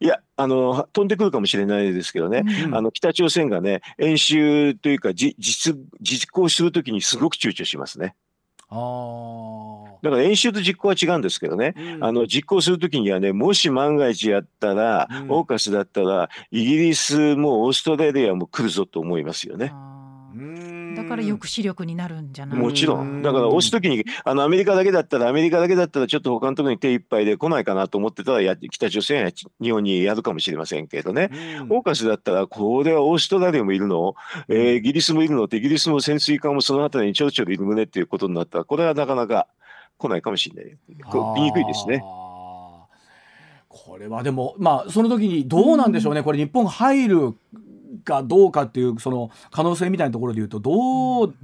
[0.00, 8.14] いやあの飛んでくるかもしれないですけどね、うんあの北朝鮮がね演習というかじ実実行するときにすごく躊躇しますね。
[8.70, 11.74] あーだから演習と実行は違うんですけどね。
[11.76, 19.72] うんあの実行するときにはね、もし万が一やったら、うんオーカスだったら、イギリスもオーストラリアも来るぞと思いますよね。
[21.11, 22.59] から抑止力になるんじゃない？
[22.59, 23.18] もちろうん。
[23.18, 23.23] ん。
[23.23, 31.31] だから押すときに、あのアメリカだけだったら、アメリカだけだったら、ちょっと他のところに手一杯で来ないかなと思ってたらや、北朝鮮や日本にやるかもしれませんけどね。
[31.61, 31.73] うん。
[31.77, 34.14] オーカスだったら、これはオーストラリアもいるの、
[34.49, 35.44] えーイギリスもいるの？
[35.44, 39.49] って、イギリスも潜水艦もそのあたりにちょろちょろいるねっていうことになったら、これはなかなか
[39.99, 40.77] 来ないかもしれない。
[41.11, 42.03] こう言いにくいですね。
[43.68, 47.35] これはでもまあその時にどうなんでしょうね、これ日本が入る
[48.00, 51.34] かどうかっていうその可能性みたいなところで言うとどう、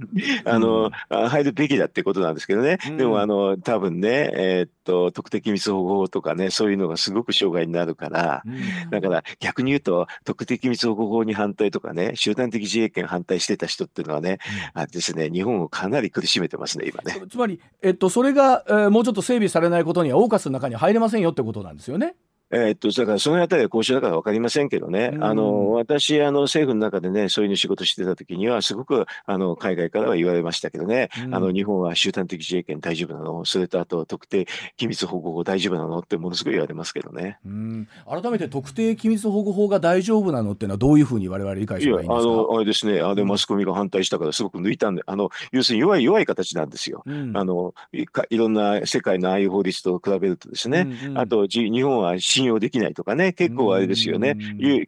[0.45, 2.77] あの、あ入るべきだってことなんですけどね。
[2.87, 14.39] うんでも、あの、多分ね、えーっと、特定機密保護法とかね、そういうのがすごく障害になるから、うんだから逆に言うと、特定機密保護法に反対とかね、集団的自衛権反対してた人っていうのはね、
[14.73, 17.21] あですね、日本をかなり苦しめてますね、今ね。
[17.29, 22.15] つまり、えっと、それが、えーもうちょっと整備されないことにはオーカスの中には入れませんよってことなんですよね。
[22.49, 25.23] えーっと、だからそのあたりは交渉だから分かりませんけどね、うん。
[25.23, 31.35] あの、私、あの、政府の中でね、そういうの仕事してた時には、すごく、あの、海外からは言われましたけどね、うん。
[31.35, 33.43] あの、日本は集団的自衛権大丈夫なの？
[33.43, 35.99] それとあと、特定機密保護法大丈夫なの？
[35.99, 37.39] ってものすごい言われますけどね。
[37.45, 37.87] うん。
[38.09, 43.27] 改めて特定機密保護法が大丈夫なのっていうのはどういうふうに我々理解いや、あすればいいんですかの、あれですね、あれうん。
[43.27, 47.03] マスコミが反対したからすごく抜いたんで、あの、要するに弱い、弱い形なんですよ。
[47.05, 47.35] うん。
[47.35, 51.17] あの、いかいろんな世界のああいう法律と比べるとですね、うんうん。
[51.17, 54.37] あとじ日本は支信用できないとかね、結構あれですよね、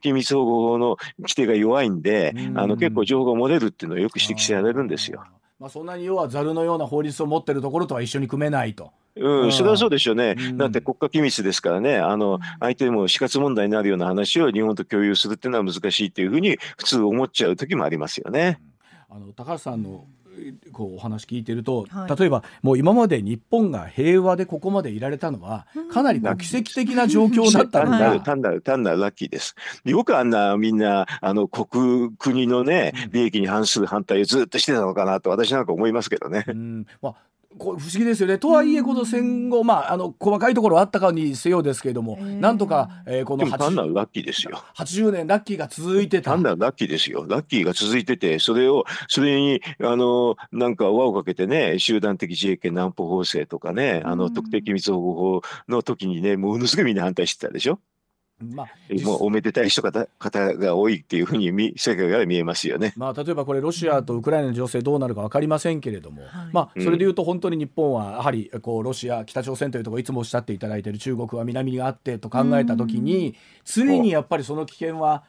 [0.02, 5.24] 機密保護法の規定が弱いんで、あの結構情報が漏れるっていうのをよく指摘されるんですよ。
[5.60, 8.92] まあ、そんなに要はざるのような法律を持ってるところとは一緒に組めないと。
[9.16, 18.62] うん、それはそうでしょうね、うん、だって国家機密ですからね、あの相手も死活問題になるような話を日本と共有するっていうのは難しいっていうふうに、普通思っちゃう時もありますよね。
[19.10, 20.06] あの高橋さんの
[20.72, 29.56] こうお話聞いてると、はい、例えばもう今まで日本が平和でここまでいられたのはかなりこう奇跡的な状況だったんだ 単なる単なるラッキーです。
[29.86, 36.46] よくあんなみんなあの国国のね利益に反する反対をずっとしてたのかなと私なんか思いますけどね。
[36.48, 36.86] うん。
[37.02, 37.16] まあ
[37.60, 38.40] こ不思議ですよね。
[38.40, 44.64] とはいえこの戦後、まあ、あの細かいところはあったかにせよですけれども、なんとか、えー、この単なるラッキーですよ。
[44.76, 46.32] 80年ラッキーが続いてた。
[46.32, 47.26] 単なるラッキーですよ。
[47.28, 57.80] ラッキーが続いててそれをそれにあのなんか輪をかけてね集団的自衛権南方法制とかねあの特定機密保護法の時にねものすごいみんな反対してたでしょ
[58.42, 58.68] まあ、
[59.04, 75.24] もうおめでたい人方方が多いっていうふうに見世界から見えますよね、まあ、例えばこれロシアとウクライナの情勢どうなるか分かりませんけれども、はい、まあ、それでいうと本当に日本はやはりこうロシア北朝鮮というところいつもおっしゃっていただいている中国は南にあってと考えた時に常にやっぱりその危険は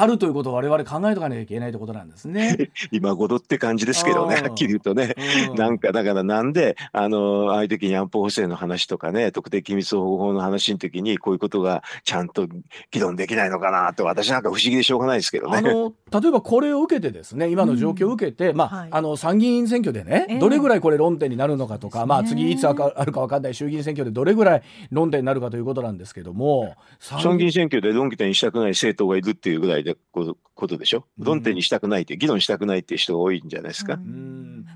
[0.00, 2.70] あるということを我々考えとかなきゃいけないということなんですね。
[2.90, 5.14] 今頃って感じですけどね、はっきり言うとね。
[5.50, 12.46] うん、なんか、だからなんで、あの、ああいう時に安保法制の話とかね、特定機密保護法の話の時に、こういうことがちゃんと
[12.90, 15.58] 議論できないのかなと、私なんか不思議でしょうがないですけどね。
[15.58, 22.72] あの、例えばこれを受けてですね、今の状況を受けて、うん、まあ、はい、あの、参議院選挙でね、えー、どれぐらいこれ論点になるのかとか、まあ、次いつあ
[23.04, 33.98] るか分かんない衆議院選挙でどれぐらい論点になるかということなんですけども、参議院選挙で論点にしたくない政党がいるっていうぐらいで、こうことでしょ、う論点にしたくないって議論したくないっていう人が多いんじゃないですか？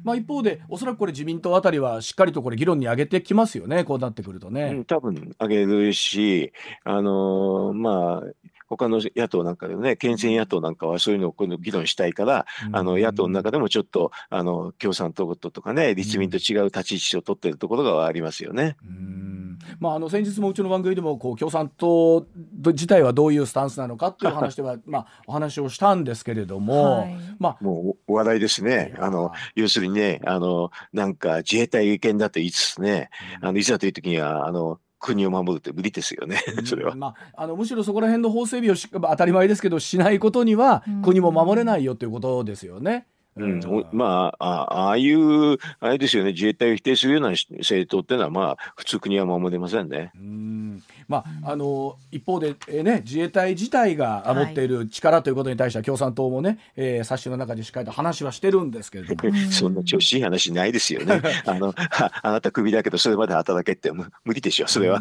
[0.05, 4.71] まあ、一方でおそらくこれ自民党あたりはしっかりとこれ議論に上げてきますよねこうなってくるとね。
[4.73, 6.53] うん、多分上げるし
[6.85, 8.33] あのー、まあ
[8.69, 18.77] 他の野党なんかでもね、県選野党なんかはそういうのを今度議論したいから、あの野党の中でもちょっとあの共産党とかね、立民と違う立ち位置を取ってるところがありますよね。
[18.85, 19.59] うん。
[19.79, 22.27] まあ、あの先日もうちの番組でもこう共産党
[22.65, 28.95] 自体はどういうスタンスなのかっていう話では まあお話をしたんですけれども、はい、まあもう話題ですね。
[28.99, 36.97] あの要するにねあのなんか自衛隊権だと言いつつね、あのいざという時にはあの国を守るって無理ですよね、それは。
[36.97, 43.07] まあ、あのむしろそこら辺の法整備をし、まあ、当たり前ですけどしないことには国も守れないよということですよね。
[43.37, 50.11] うん、まあ、あああいう、あれですよね、自衛隊を否定するような政党っていうのは、まあ、普通国は守れませんね。
[50.17, 59.37] うんまあ、あの一方で、えーね、自衛隊自体が持っている力ということに対しては、共産党もね、えー、冊子の中でしっかりと話はしてるんですけれども。
[59.51, 61.21] そんな調子いい話ないですよね。
[61.47, 61.75] あの
[62.23, 65.01] あなたクビだけど、それまで働けって無理でしょ、それは。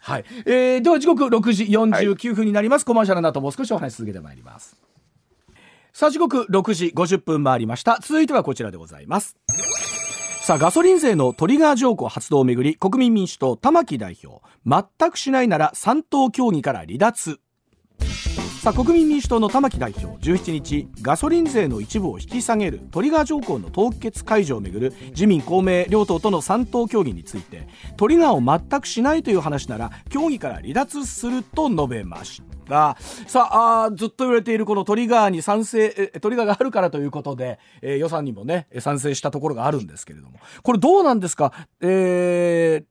[0.00, 4.76] はいえー、では時刻6時49分になります、はい、コマーシャルの後もう少しお話し続けてまいります。
[5.98, 7.98] さあ時刻6時50分回りました。
[8.02, 9.34] 続いてはこちらでございます。
[10.42, 14.42] さあガソリン税のトリガー条項発動をめぐり国民民主党玉木代表。
[14.66, 17.40] 全くしないなら3党協議から離脱。
[18.66, 32.56] さあ国民民主党の玉木代表17日ガソリン税の一部を引き下げるトリガー条項の凍結解除をめぐる自民公明両党との3党協議についてトリガーを全くしないという話なら協議から離脱すると述べました。
[32.68, 32.96] が
[33.28, 40.40] さあずっと言われているこのトリガーに賛成トリガーがあるからということで、えー、予算にもね賛成したところがあるんですけれども。
[40.64, 42.84] これどうなんですか、えー、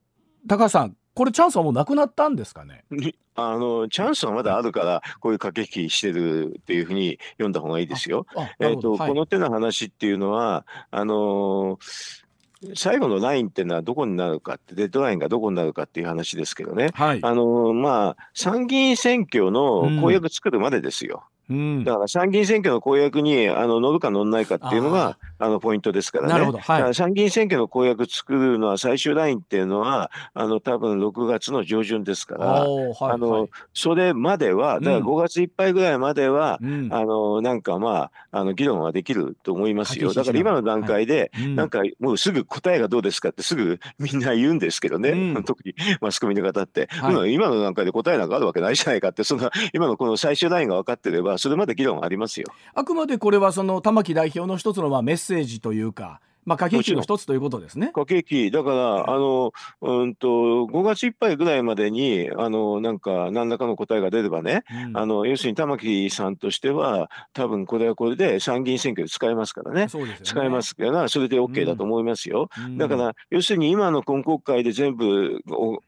[0.47, 2.84] 高橋さんこれチャンスはもうなくなったんですかね？
[3.38, 8.28] あのチャンスはまだあるからこういう駆け引きしてるっていうふうに読んだ方がいいですよ。
[8.60, 12.25] えーと、はい、この手の話っていうのはあのー
[12.73, 21.25] 最後のラインっていうのはどこになるかって、デッドラインがどこになるかっていう話ですけどね、はい、あのまあ、参議院選挙の公約作るまでですよ。
[21.47, 26.33] うん、だから参議院選挙の公約にあの乗るか乗らないかっていうのがあのポイントですからね。
[26.33, 26.59] なるほど。
[26.59, 40.13] はい、参議院選挙の公約作るのは最終ラインっていうのはあの多分6月の上旬ですから、はいあのそれまではだから5月いっぱいぐらいまでは、うん、あのなんかまああの議論はできると思いますよ。
[40.13, 41.45] だから今の段階で、はい。
[41.45, 52.47] うん、なんかもうすぐ答えがどうですかってすぐみんな言うんですけどね、うん、特にマスコミの方って、はい、今の段階で答えなんかあるわけないじゃないかってその今のこの最終ラインが分かってればそれまで議論ありますよ。
[52.73, 56.21] あくまでこれはその玉木代表の一つのまあメッセージというか。
[56.45, 57.91] まあ、駆け引きの一つということですね。
[57.93, 69.88] 駆け引き、だから、あの、うんと、5月いっぱいぐらいまでに、あの、なんか、何らかの答えが出ればね、うん、あの、要するに玉木さんとしては、多分これはこれで参議院選挙で使えますからね。
[69.88, 72.49] ね使えますから、それで OK だと思いますよ。
[72.58, 75.41] うん、だから、要するに今の今国会で全部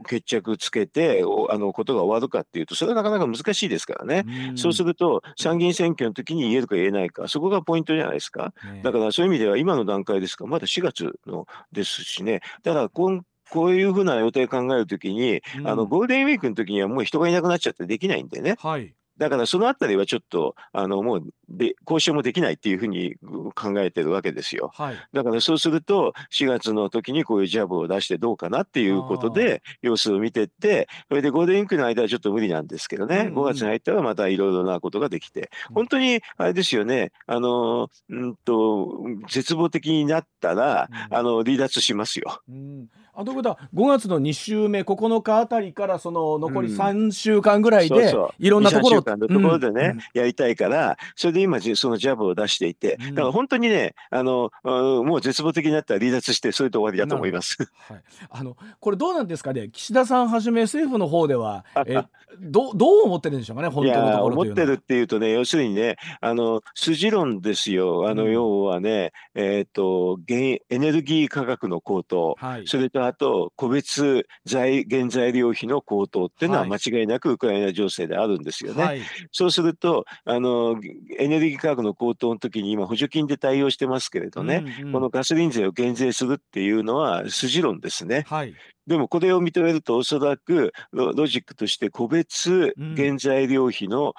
[0.07, 4.25] 決着つけて、あの、ことが終わるかっていうと、それはなかなか難しいですからね。
[4.49, 8.53] うん、そうすると、参議院選挙の時に言えるか言えないか、そこがポイントじゃないですか。
[8.63, 12.41] ね、だからそういう意味では、今の段階ですから、まだ4月のですしね。
[12.63, 18.55] だから今こういうふうな予定考えるときに、うん、あのゴールデンウィークの時にはもう人がいなくなっちゃってできないんでね。
[18.59, 23.15] はい、だからそのあたりはちょっと、あの、もうで、交渉もできないっていうふうに
[23.55, 24.71] 考えてるわけですよ。
[24.73, 42.41] はい、だからそうすると、4月の時にこういうジャブを出してどうかなっていうことで、様子を見てって、それでゴールデンウィークの間はちょっと無理なんですけどね、うんうん、5月に入ったらまたいろいろなことができて、本当に、あれですよね、あの、うんと、絶望的になったら、うん、あの、離脱しますよ。
[42.49, 42.87] うん
[43.19, 57.57] あということは5月の2週目9日あたりからその残り3週間ぐらいでいろんなところ、うん、そうそうのところでね、うん、やりたいからそれで今そのジャブを出していてだから本当にねあのもう絶望的になったら離脱してそれで終わりだと思います。
[57.87, 59.69] はい、あのこれどうなんですかね？
[59.69, 62.03] 岸田さんはじめ政府の方ではえ
[62.39, 63.69] どどう思ってるんでしょうかね？
[63.69, 68.07] 本当のところ思ってるっていうとね要するにねあの筋論ですよ。
[68.07, 78.83] あの、要はねえっ、ー、とエネルギー価格の高騰、はい、それとあと、個別材原材料費の高騰っていうのは間違いなくウクライナ情勢であるんですよね。
[78.83, 79.01] はい、
[79.31, 80.79] そうするとあの、
[81.17, 88.25] エネルギー価格の高騰の時に今、補助金で対応してますけれどね、うんうん、このガソリン税を減税するっていうのは筋論ですね。
[88.27, 88.53] はい、
[88.87, 94.13] でもこれを認めるとおそらくロジックとして個別原材料費の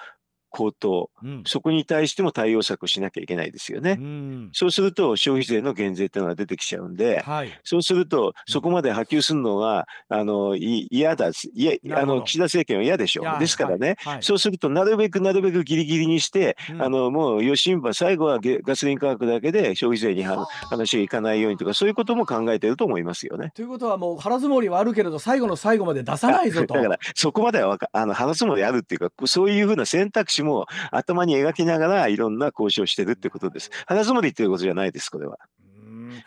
[0.51, 3.99] 高騰、うん、そこに対しても対応策をしなきゃいけないですよね。
[4.01, 13.39] うん、そうすると消費税の減税っていうのが出てきちゃうんで、はい、そうするとそこまで波及するのはあの嫌だいやあの岸田政権は嫌でしょう。
[13.39, 23.53] ですからね、はいはい、そうするとなるべくなるべくギリギリにして、うん、あのもう余震波最後はガソリン価格だけで消費税に話がいかないようにとかそういうことも考えてると思いますよね。
[23.55, 26.75] ということはもう腹積もりはあるけれど最後の最後まで出さないぞと。
[26.79, 30.48] だからそこまではあの腹積もりあるっていうかそういうふうな選択肢も
[30.91, 33.71] 頭に描きながらいろんな交渉をしてるってことです。
[33.87, 35.39] 鼻積もりっていうことじゃないです、これは。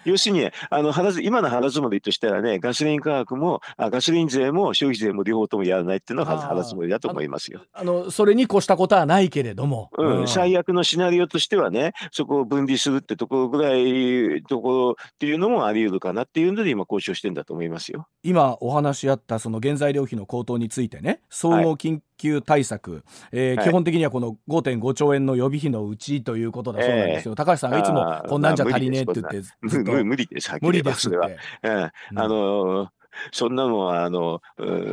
[0.06, 7.62] 要するに、あの腹今の腹積もりとしてはね、ガソリン価格も、あガソリン税も消費税も両方ともやらないっていうのが腹積もりだと思いますよ。
[7.74, 18.08] あのそれに越したことはないけれども、うん、最悪のシナリオとしてはね、そこを分離するってところぐらいところっていうのもあり得るかなっていうので今交渉してんだと思いますよ。
[18.24, 23.02] 今お話しあったその原材料費の高騰についてね、総合緊急対策、はい、
[23.32, 27.32] えーはい、基本的にはこの5.5兆円の予備費のうちということだそうなんですよ。
[27.32, 30.06] えー、高橋さんがいつもこんなんじゃ足りねえって言ってずっと。
[30.06, 31.30] 無理です、無理ですそれは。
[31.30, 32.90] うん、あの
[33.32, 34.42] そんなのはあの、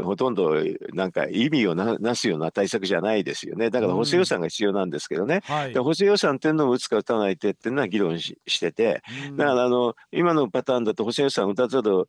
[0.04, 0.54] ほとんど
[0.92, 3.70] なんか意味をなすような対策じゃないですよね。
[3.70, 5.40] だから補正予算が必要なんですけどね。
[5.48, 9.02] うんはい、補正予算っていうのを打つか打たないってっていうのは議論ししてて、
[9.36, 12.06] だからあの今のパターンだと補正予算を打たざるを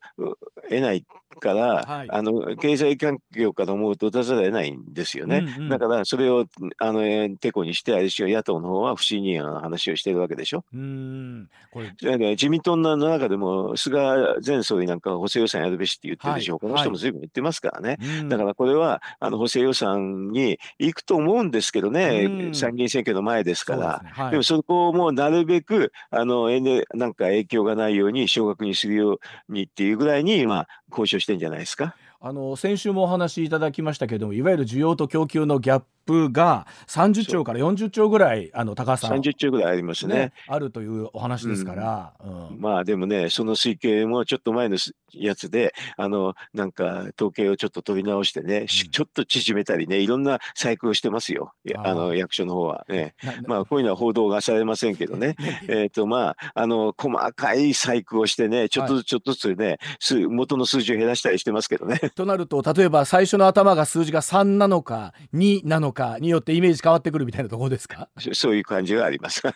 [0.68, 1.04] 得ない
[1.38, 5.44] から、はい、あの経済環境から思うと打たざるを得ないんですよね。
[5.56, 6.46] うんうん、だからそれを
[6.78, 10.64] あのてこにしてあれしよ野党の方は不信任な話をしてるわけでしょ。
[10.74, 11.48] うん。
[11.72, 11.90] これ。
[12.30, 13.98] 自民党の中でも菅
[14.44, 24.12] 前総理なんか補正予算やるべしって言ってるでしょう、はい、この人も随分言ってますからね、はい、だからこれはあの補正予算に行くと思うんですけどね、参議院選挙の前ですから、でね。
[24.12, 26.48] はい、でもそこをもうなるべくあの
[26.94, 31.94] なんか影響がないように少額にするようにっていうぐらいに今交渉してんじゃないですか？
[32.20, 39.06] あの先週もお話しいただきましたけどもいわゆる需要と供給のギャップが30兆から40兆ぐらいあの高さ。
[39.08, 42.48] 30兆ぐらいありますね、ね、あるというお話ですから、うん。
[42.48, 44.76] うん、まあでもねその推計もちょっと前の
[45.12, 51.52] やつであのなんか統計をちょっと取り直してね、うん、ちょっと縮めたりねいろんな細工をしてますよ。
[51.76, 52.84] あの役所の方は。
[52.88, 53.14] ね
[53.46, 55.36] まあこういうのは報道がされませんけどね。
[55.68, 62.00] えっとまああの細かい細工をしてねちょっとずつちょっとずつね、はい、元の数字を減らしたりしてますけどね。
[62.16, 68.08] となると例えば最初の頭が数字が3なのか2なのかによってイメージ変わってくるみたいなところですか？
[68.32, 69.42] そういう感じがあります。
[69.46, 69.54] は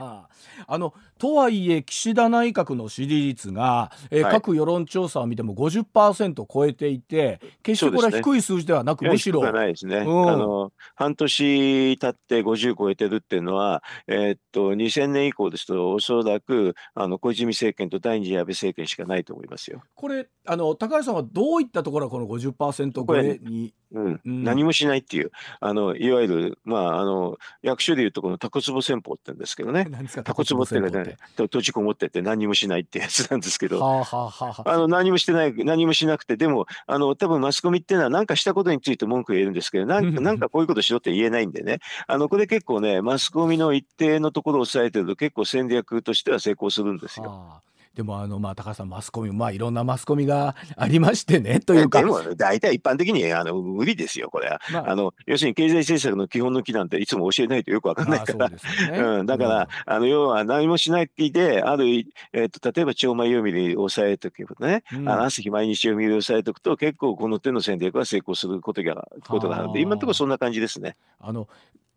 [0.00, 0.28] あ、
[0.66, 9.40] あのとはいえ岸田内閣の支持率が、えー、はい、各世論調査を見ても50%超えていて決してこれは低い数字ではなく、ね、むしろ。
[9.52, 19.82] ないですね、うん、あの半年経って50超えてるっていうのは、えー、っと2000年以降ですとおそらくあの小泉政権と第二次安倍政権しかないと思いますよ。
[19.94, 29.86] これあの高橋さんはどういったところがこの50%超えに、うん、うん、何もしないっていうあののいわゆる、まあ、あの役所でいうとこのタコツボ戦法って言うんですけどね。
[30.24, 34.76] タコツボってね閉じこもってて何もしないってやつなんですけど、はあはあはあ、あ。
[34.76, 41.78] の何もしてない何もしなくてでもあの多分マスコミっていうのは何かしたことについて文句言えるんですけどなんかなんかこういうことしろって言えないんでね。
[42.06, 47.26] あのこれ結構ねマスコミの一定のところを抑えてると結構戦略としては成功するんですよ。
[47.26, 52.00] はあでもあのまあ高橋さんマスコミまあいろんなマスコミが ありましてねというか。
[52.00, 58.56] でも大体一般的にあの無理ですよこれは、まあ、あの要するに経済政策の基本の木なんていつも教えないとよくわかんないから、ね、
[58.98, 61.84] うん、だから、うん、あの要は何もしないである、
[62.32, 70.96] えーと、例えば超前読みで抑えておけばね、うん、あの朝日毎日読みで抑えておくと結構この手の戦略は成功することがことがあるんで今のところそんな感じですね。
[71.20, 71.48] あの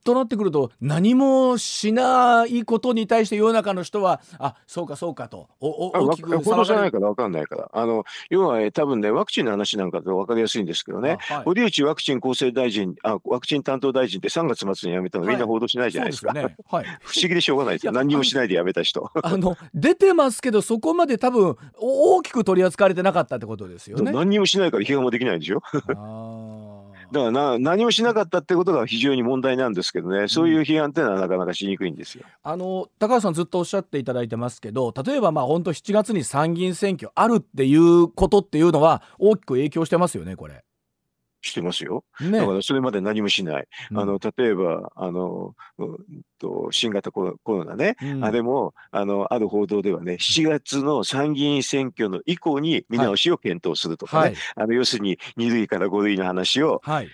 [0.06, 7.70] となってくると何もしないことに対して世の中の人はあそうかそうかとおお大きく報道じゃないから分かんないから。
[7.74, 16.56] あの要は、多分ねワクチンの話なんかで分かりやすいんですけどね、はい、堀内ワクチン厚生大臣あワクチン担当大臣って3月末に辞めたの、みんな報道しないじゃないですか、ね。
[16.70, 17.92] はい、不思議でしょうがないですよ。
[17.92, 19.12] 何にもしないで辞めた人。
[19.24, 24.12] あの出てますけどそこまで多分大きく取り扱われてなかったってことですよね。
[24.12, 25.62] 何にもしないから批判もできないんでしょ
[27.16, 32.26] だからな何もしなかったってことが非常に問題なんですけどね、そういう批判っていうのはなかなかしにくいんですよ。
[32.44, 40.65] あの高橋さんずっとおっしゃっていただいてますけど例えばまあ本当7月に参議院選挙あるっていうことっていうのは大きく影響してますよねこれ。
[41.46, 42.04] してますよ。
[42.20, 43.68] ね、だからそれまで何もしない。
[43.92, 45.98] うん、あの例えばあの、うん、
[46.40, 57.10] と新型コロナね、うん、あれもあのある報道ではね7月の参議院選挙の以降に見直しを検討するとかね、はい、あの要するに2類から5類の話を、はい、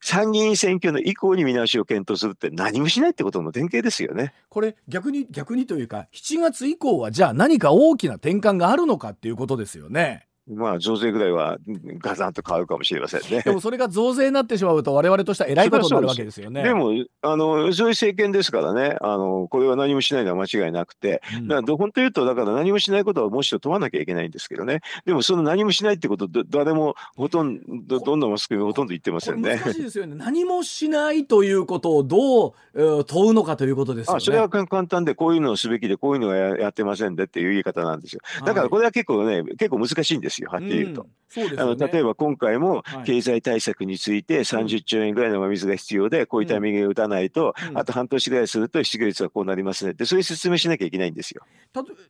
[0.00, 4.32] 参議院選挙の以降に見直しを検討するって何もしないってことの典型ですよね。
[4.48, 10.26] これ逆に逆にというか7月以降はじゃあ何か大きな転換があるのかっていうことですよね。
[10.46, 11.58] まあ増税ぐらいは
[11.98, 13.42] ガザンと変わるかもしれませんね。
[13.42, 16.62] でもそれが増税になってしまうと我々としてはえらいことになるわけですよね。
[16.62, 16.92] でも
[17.22, 29.56] あのそういう政権ですからねあのこれは何もしないのは間違いなくて、うん、だから本当言うとだから何もしないことはもう一度問わなきゃいけないんですけどねでもその何もしないってこと誰もほとんどどんなマスコミほとんど言ってませんね。
[29.56, 34.16] 難しいですよね何もしないということをどう、えー、問うのかということですよね。
[34.18, 38.20] あそれは簡単でこういうのをすべきでこういうのはやってませんでっていう言い方なんですよ。
[38.44, 41.02] だからこれは結構ね結構難しいんですよはっきり言うと。
[41.02, 41.08] うん。
[41.28, 49.92] そうです、ね、あの例えば今回も経済対策について30兆円ぐらいの真水が必要で、こういうタイミングで打たないと、うん、あと半年ぐらいすると失業率はこうなりますね。
[49.92, 51.42] ってそういう説明しなきゃいけないんですよ。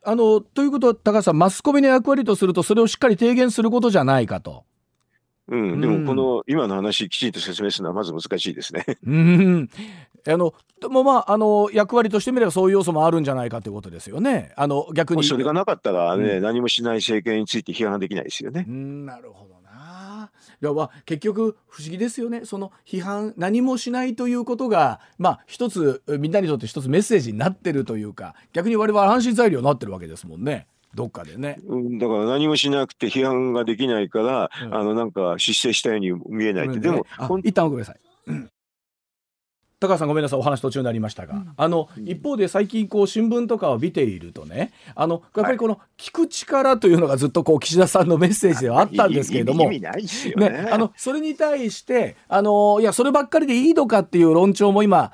[0.03, 4.63] あのということは高橋さんマスコミの役割とするとそれをしっかり提言することじゃないかと。
[5.47, 8.85] うん、でもこの今の話きちんと説明するのはまず難しいですね。
[9.05, 9.69] うん、
[10.33, 14.53] あのでもまああの役割としてみればそういう要素もあるんじゃないかということですよね。
[14.55, 18.65] あの逆にそれがなかったらね、うん、何もしない政権について批判できないですよね。
[18.67, 20.31] うん、なるほどな。
[20.61, 22.45] いやまあ結局不思議ですよね。
[22.45, 30.67] その批判何もしないということがまあ一つみんなにとって一つメッセージになってるというか逆に我々は安心材料になってるわけですもんね。
[30.93, 37.05] どっかでね、うん、だから何もしなくて批判ができないから、うん、あのなんか失勢したように見えないって、でも
[37.43, 38.49] 一旦ごめんなさい、うん
[39.87, 49.81] 高橋さんごめんなさいお話途中になりましたが、うん、あの一方で最近こう新聞とかを見ているとねあのやっぱりこの聞く力というのがずっとこう岸田さんのメッセージではあったんですけれども、ね、
[50.71, 55.13] あのそれに対してあのいやそればっかりでいいのかっていう論調も今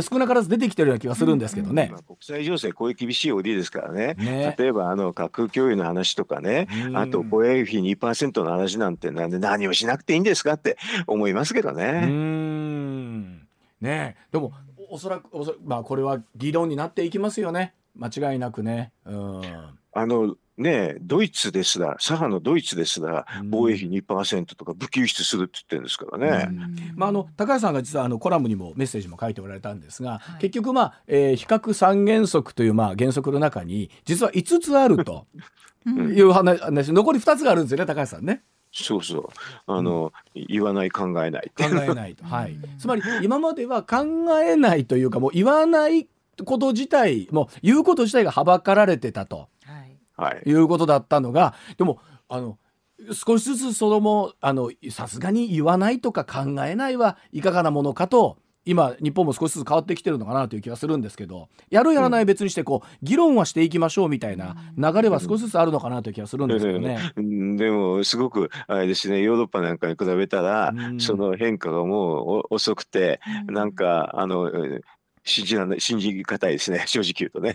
[0.00, 1.92] 少なからず出てきてるような気がするんですけどね。
[2.06, 4.14] 国際情勢こういう厳しい OD ですからね。
[4.14, 4.54] ね。
[4.58, 12.04] 例えばあの核共有の話とかね、あと防衛費2%の話なんてなんで何もしなくていいんですかって思いますけどね。
[12.04, 13.41] うん
[13.82, 14.52] ねでも
[14.88, 17.74] おそらくおそまあこれは議論になっていきますよね。
[17.94, 18.92] 間違いなくね。
[19.04, 19.42] うん
[19.94, 26.48] あのねドイツですら左派のドイツですら防衛費2%とか武器輸出するって言ってるんですからね。
[26.94, 35.26] まあ、あの高橋さんが実はあのコラムにもメッセージも書いておられたんですが、はい、結局、まあえー、比較三原則というまあ原則の中に実は5つあると
[35.86, 38.42] いう話、残り2つがあるんですよね高橋さんね。
[38.72, 39.28] そうそう。
[39.66, 44.04] あの、うん、言わない考えない考えないと、はい、つまり今までは考
[44.40, 46.08] えないというかもう言わない
[46.44, 49.48] こと自体もう言うこと自体がはばかられてたと。
[50.14, 51.98] はい、いうことだったのがでも
[52.28, 52.58] あの
[53.12, 67.12] 少しずつそのもあのさすがに言わないとか考えないはいかがなものかと今日本も少しずつ変わってきてるのかなという気がするんですけどやるやらない別にしてこう、議論はしていきましょうみたいな流れは少しずつあるのかなという気がするんですけどね。
[67.16, 74.50] うん、でもすごくあれですねヨーロッパなんかに比べたら、その変化がもう遅くて、なんかあの
[75.24, 77.54] 信じらない信じがたいですね 正直言うとね。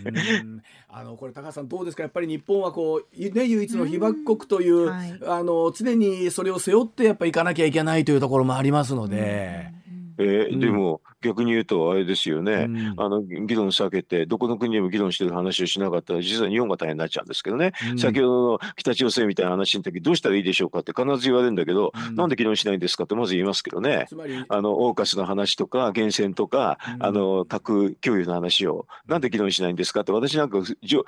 [0.88, 2.02] あのこれ高橋さんどうですか？
[2.02, 9.77] やっぱり日本はこう、ね、唯一の被爆国という、はい、あの常にそれを背負ってやっぱいかなきゃいけないというところもありますので。
[10.18, 24.06] えー、でも逆に言うとあれですよね、うん、あの議論避けてどこの国でも議論してる話をしなかったら実は日本が大変になっちゃうんですけどね、うん、先ほどの北朝鮮みたいな話の時どうしたらいいでしょうかって必ず言われるんだけど、うん、なんで議論しないんですかってまず言いますけどね。
[24.48, 31.04] あのオーカスの話とか源泉とか、あの核共有の話をなんで議論しないんですかって私なんかじょ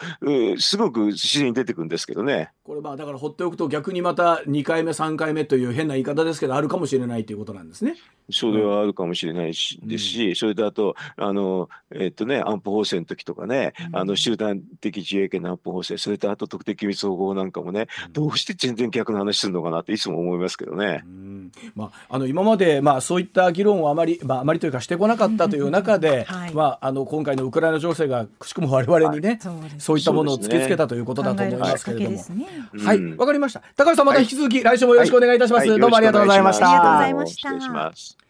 [0.58, 2.50] すごく自然に出てくるんですけどね。
[2.64, 7.96] これまあだから放っておくと逆にまた2回目3回目という変な言い方ですけどあるかもしれないということなんですね。
[8.30, 21.04] それはあるかもしれないし、うん、ですし、それとあとあの、えっとね、安保法制の時とかね、うん、あの集団的自衛権の安保法制それとあと特定機密保護法なんかもね、うん、どうして全然逆の話するのかなっていつも思いますけどね。
[21.74, 32.18] まあ、あの今まで、まあ、そういった議論をあまり、まあ、あまりというかしてこなかったという中で、はい、まあ、あの今回のウクライナ情勢がくしくも我々にね、はい、そういったものを突きつけたということだと思いますけれども。
[32.84, 33.62] はい、わ、かりました。
[33.76, 35.66] 高橋さんまた引き続き、来週もよろしくお願いいたします。
[35.66, 36.68] どうもありがとうございました。
[36.68, 38.29] ありがとうございました。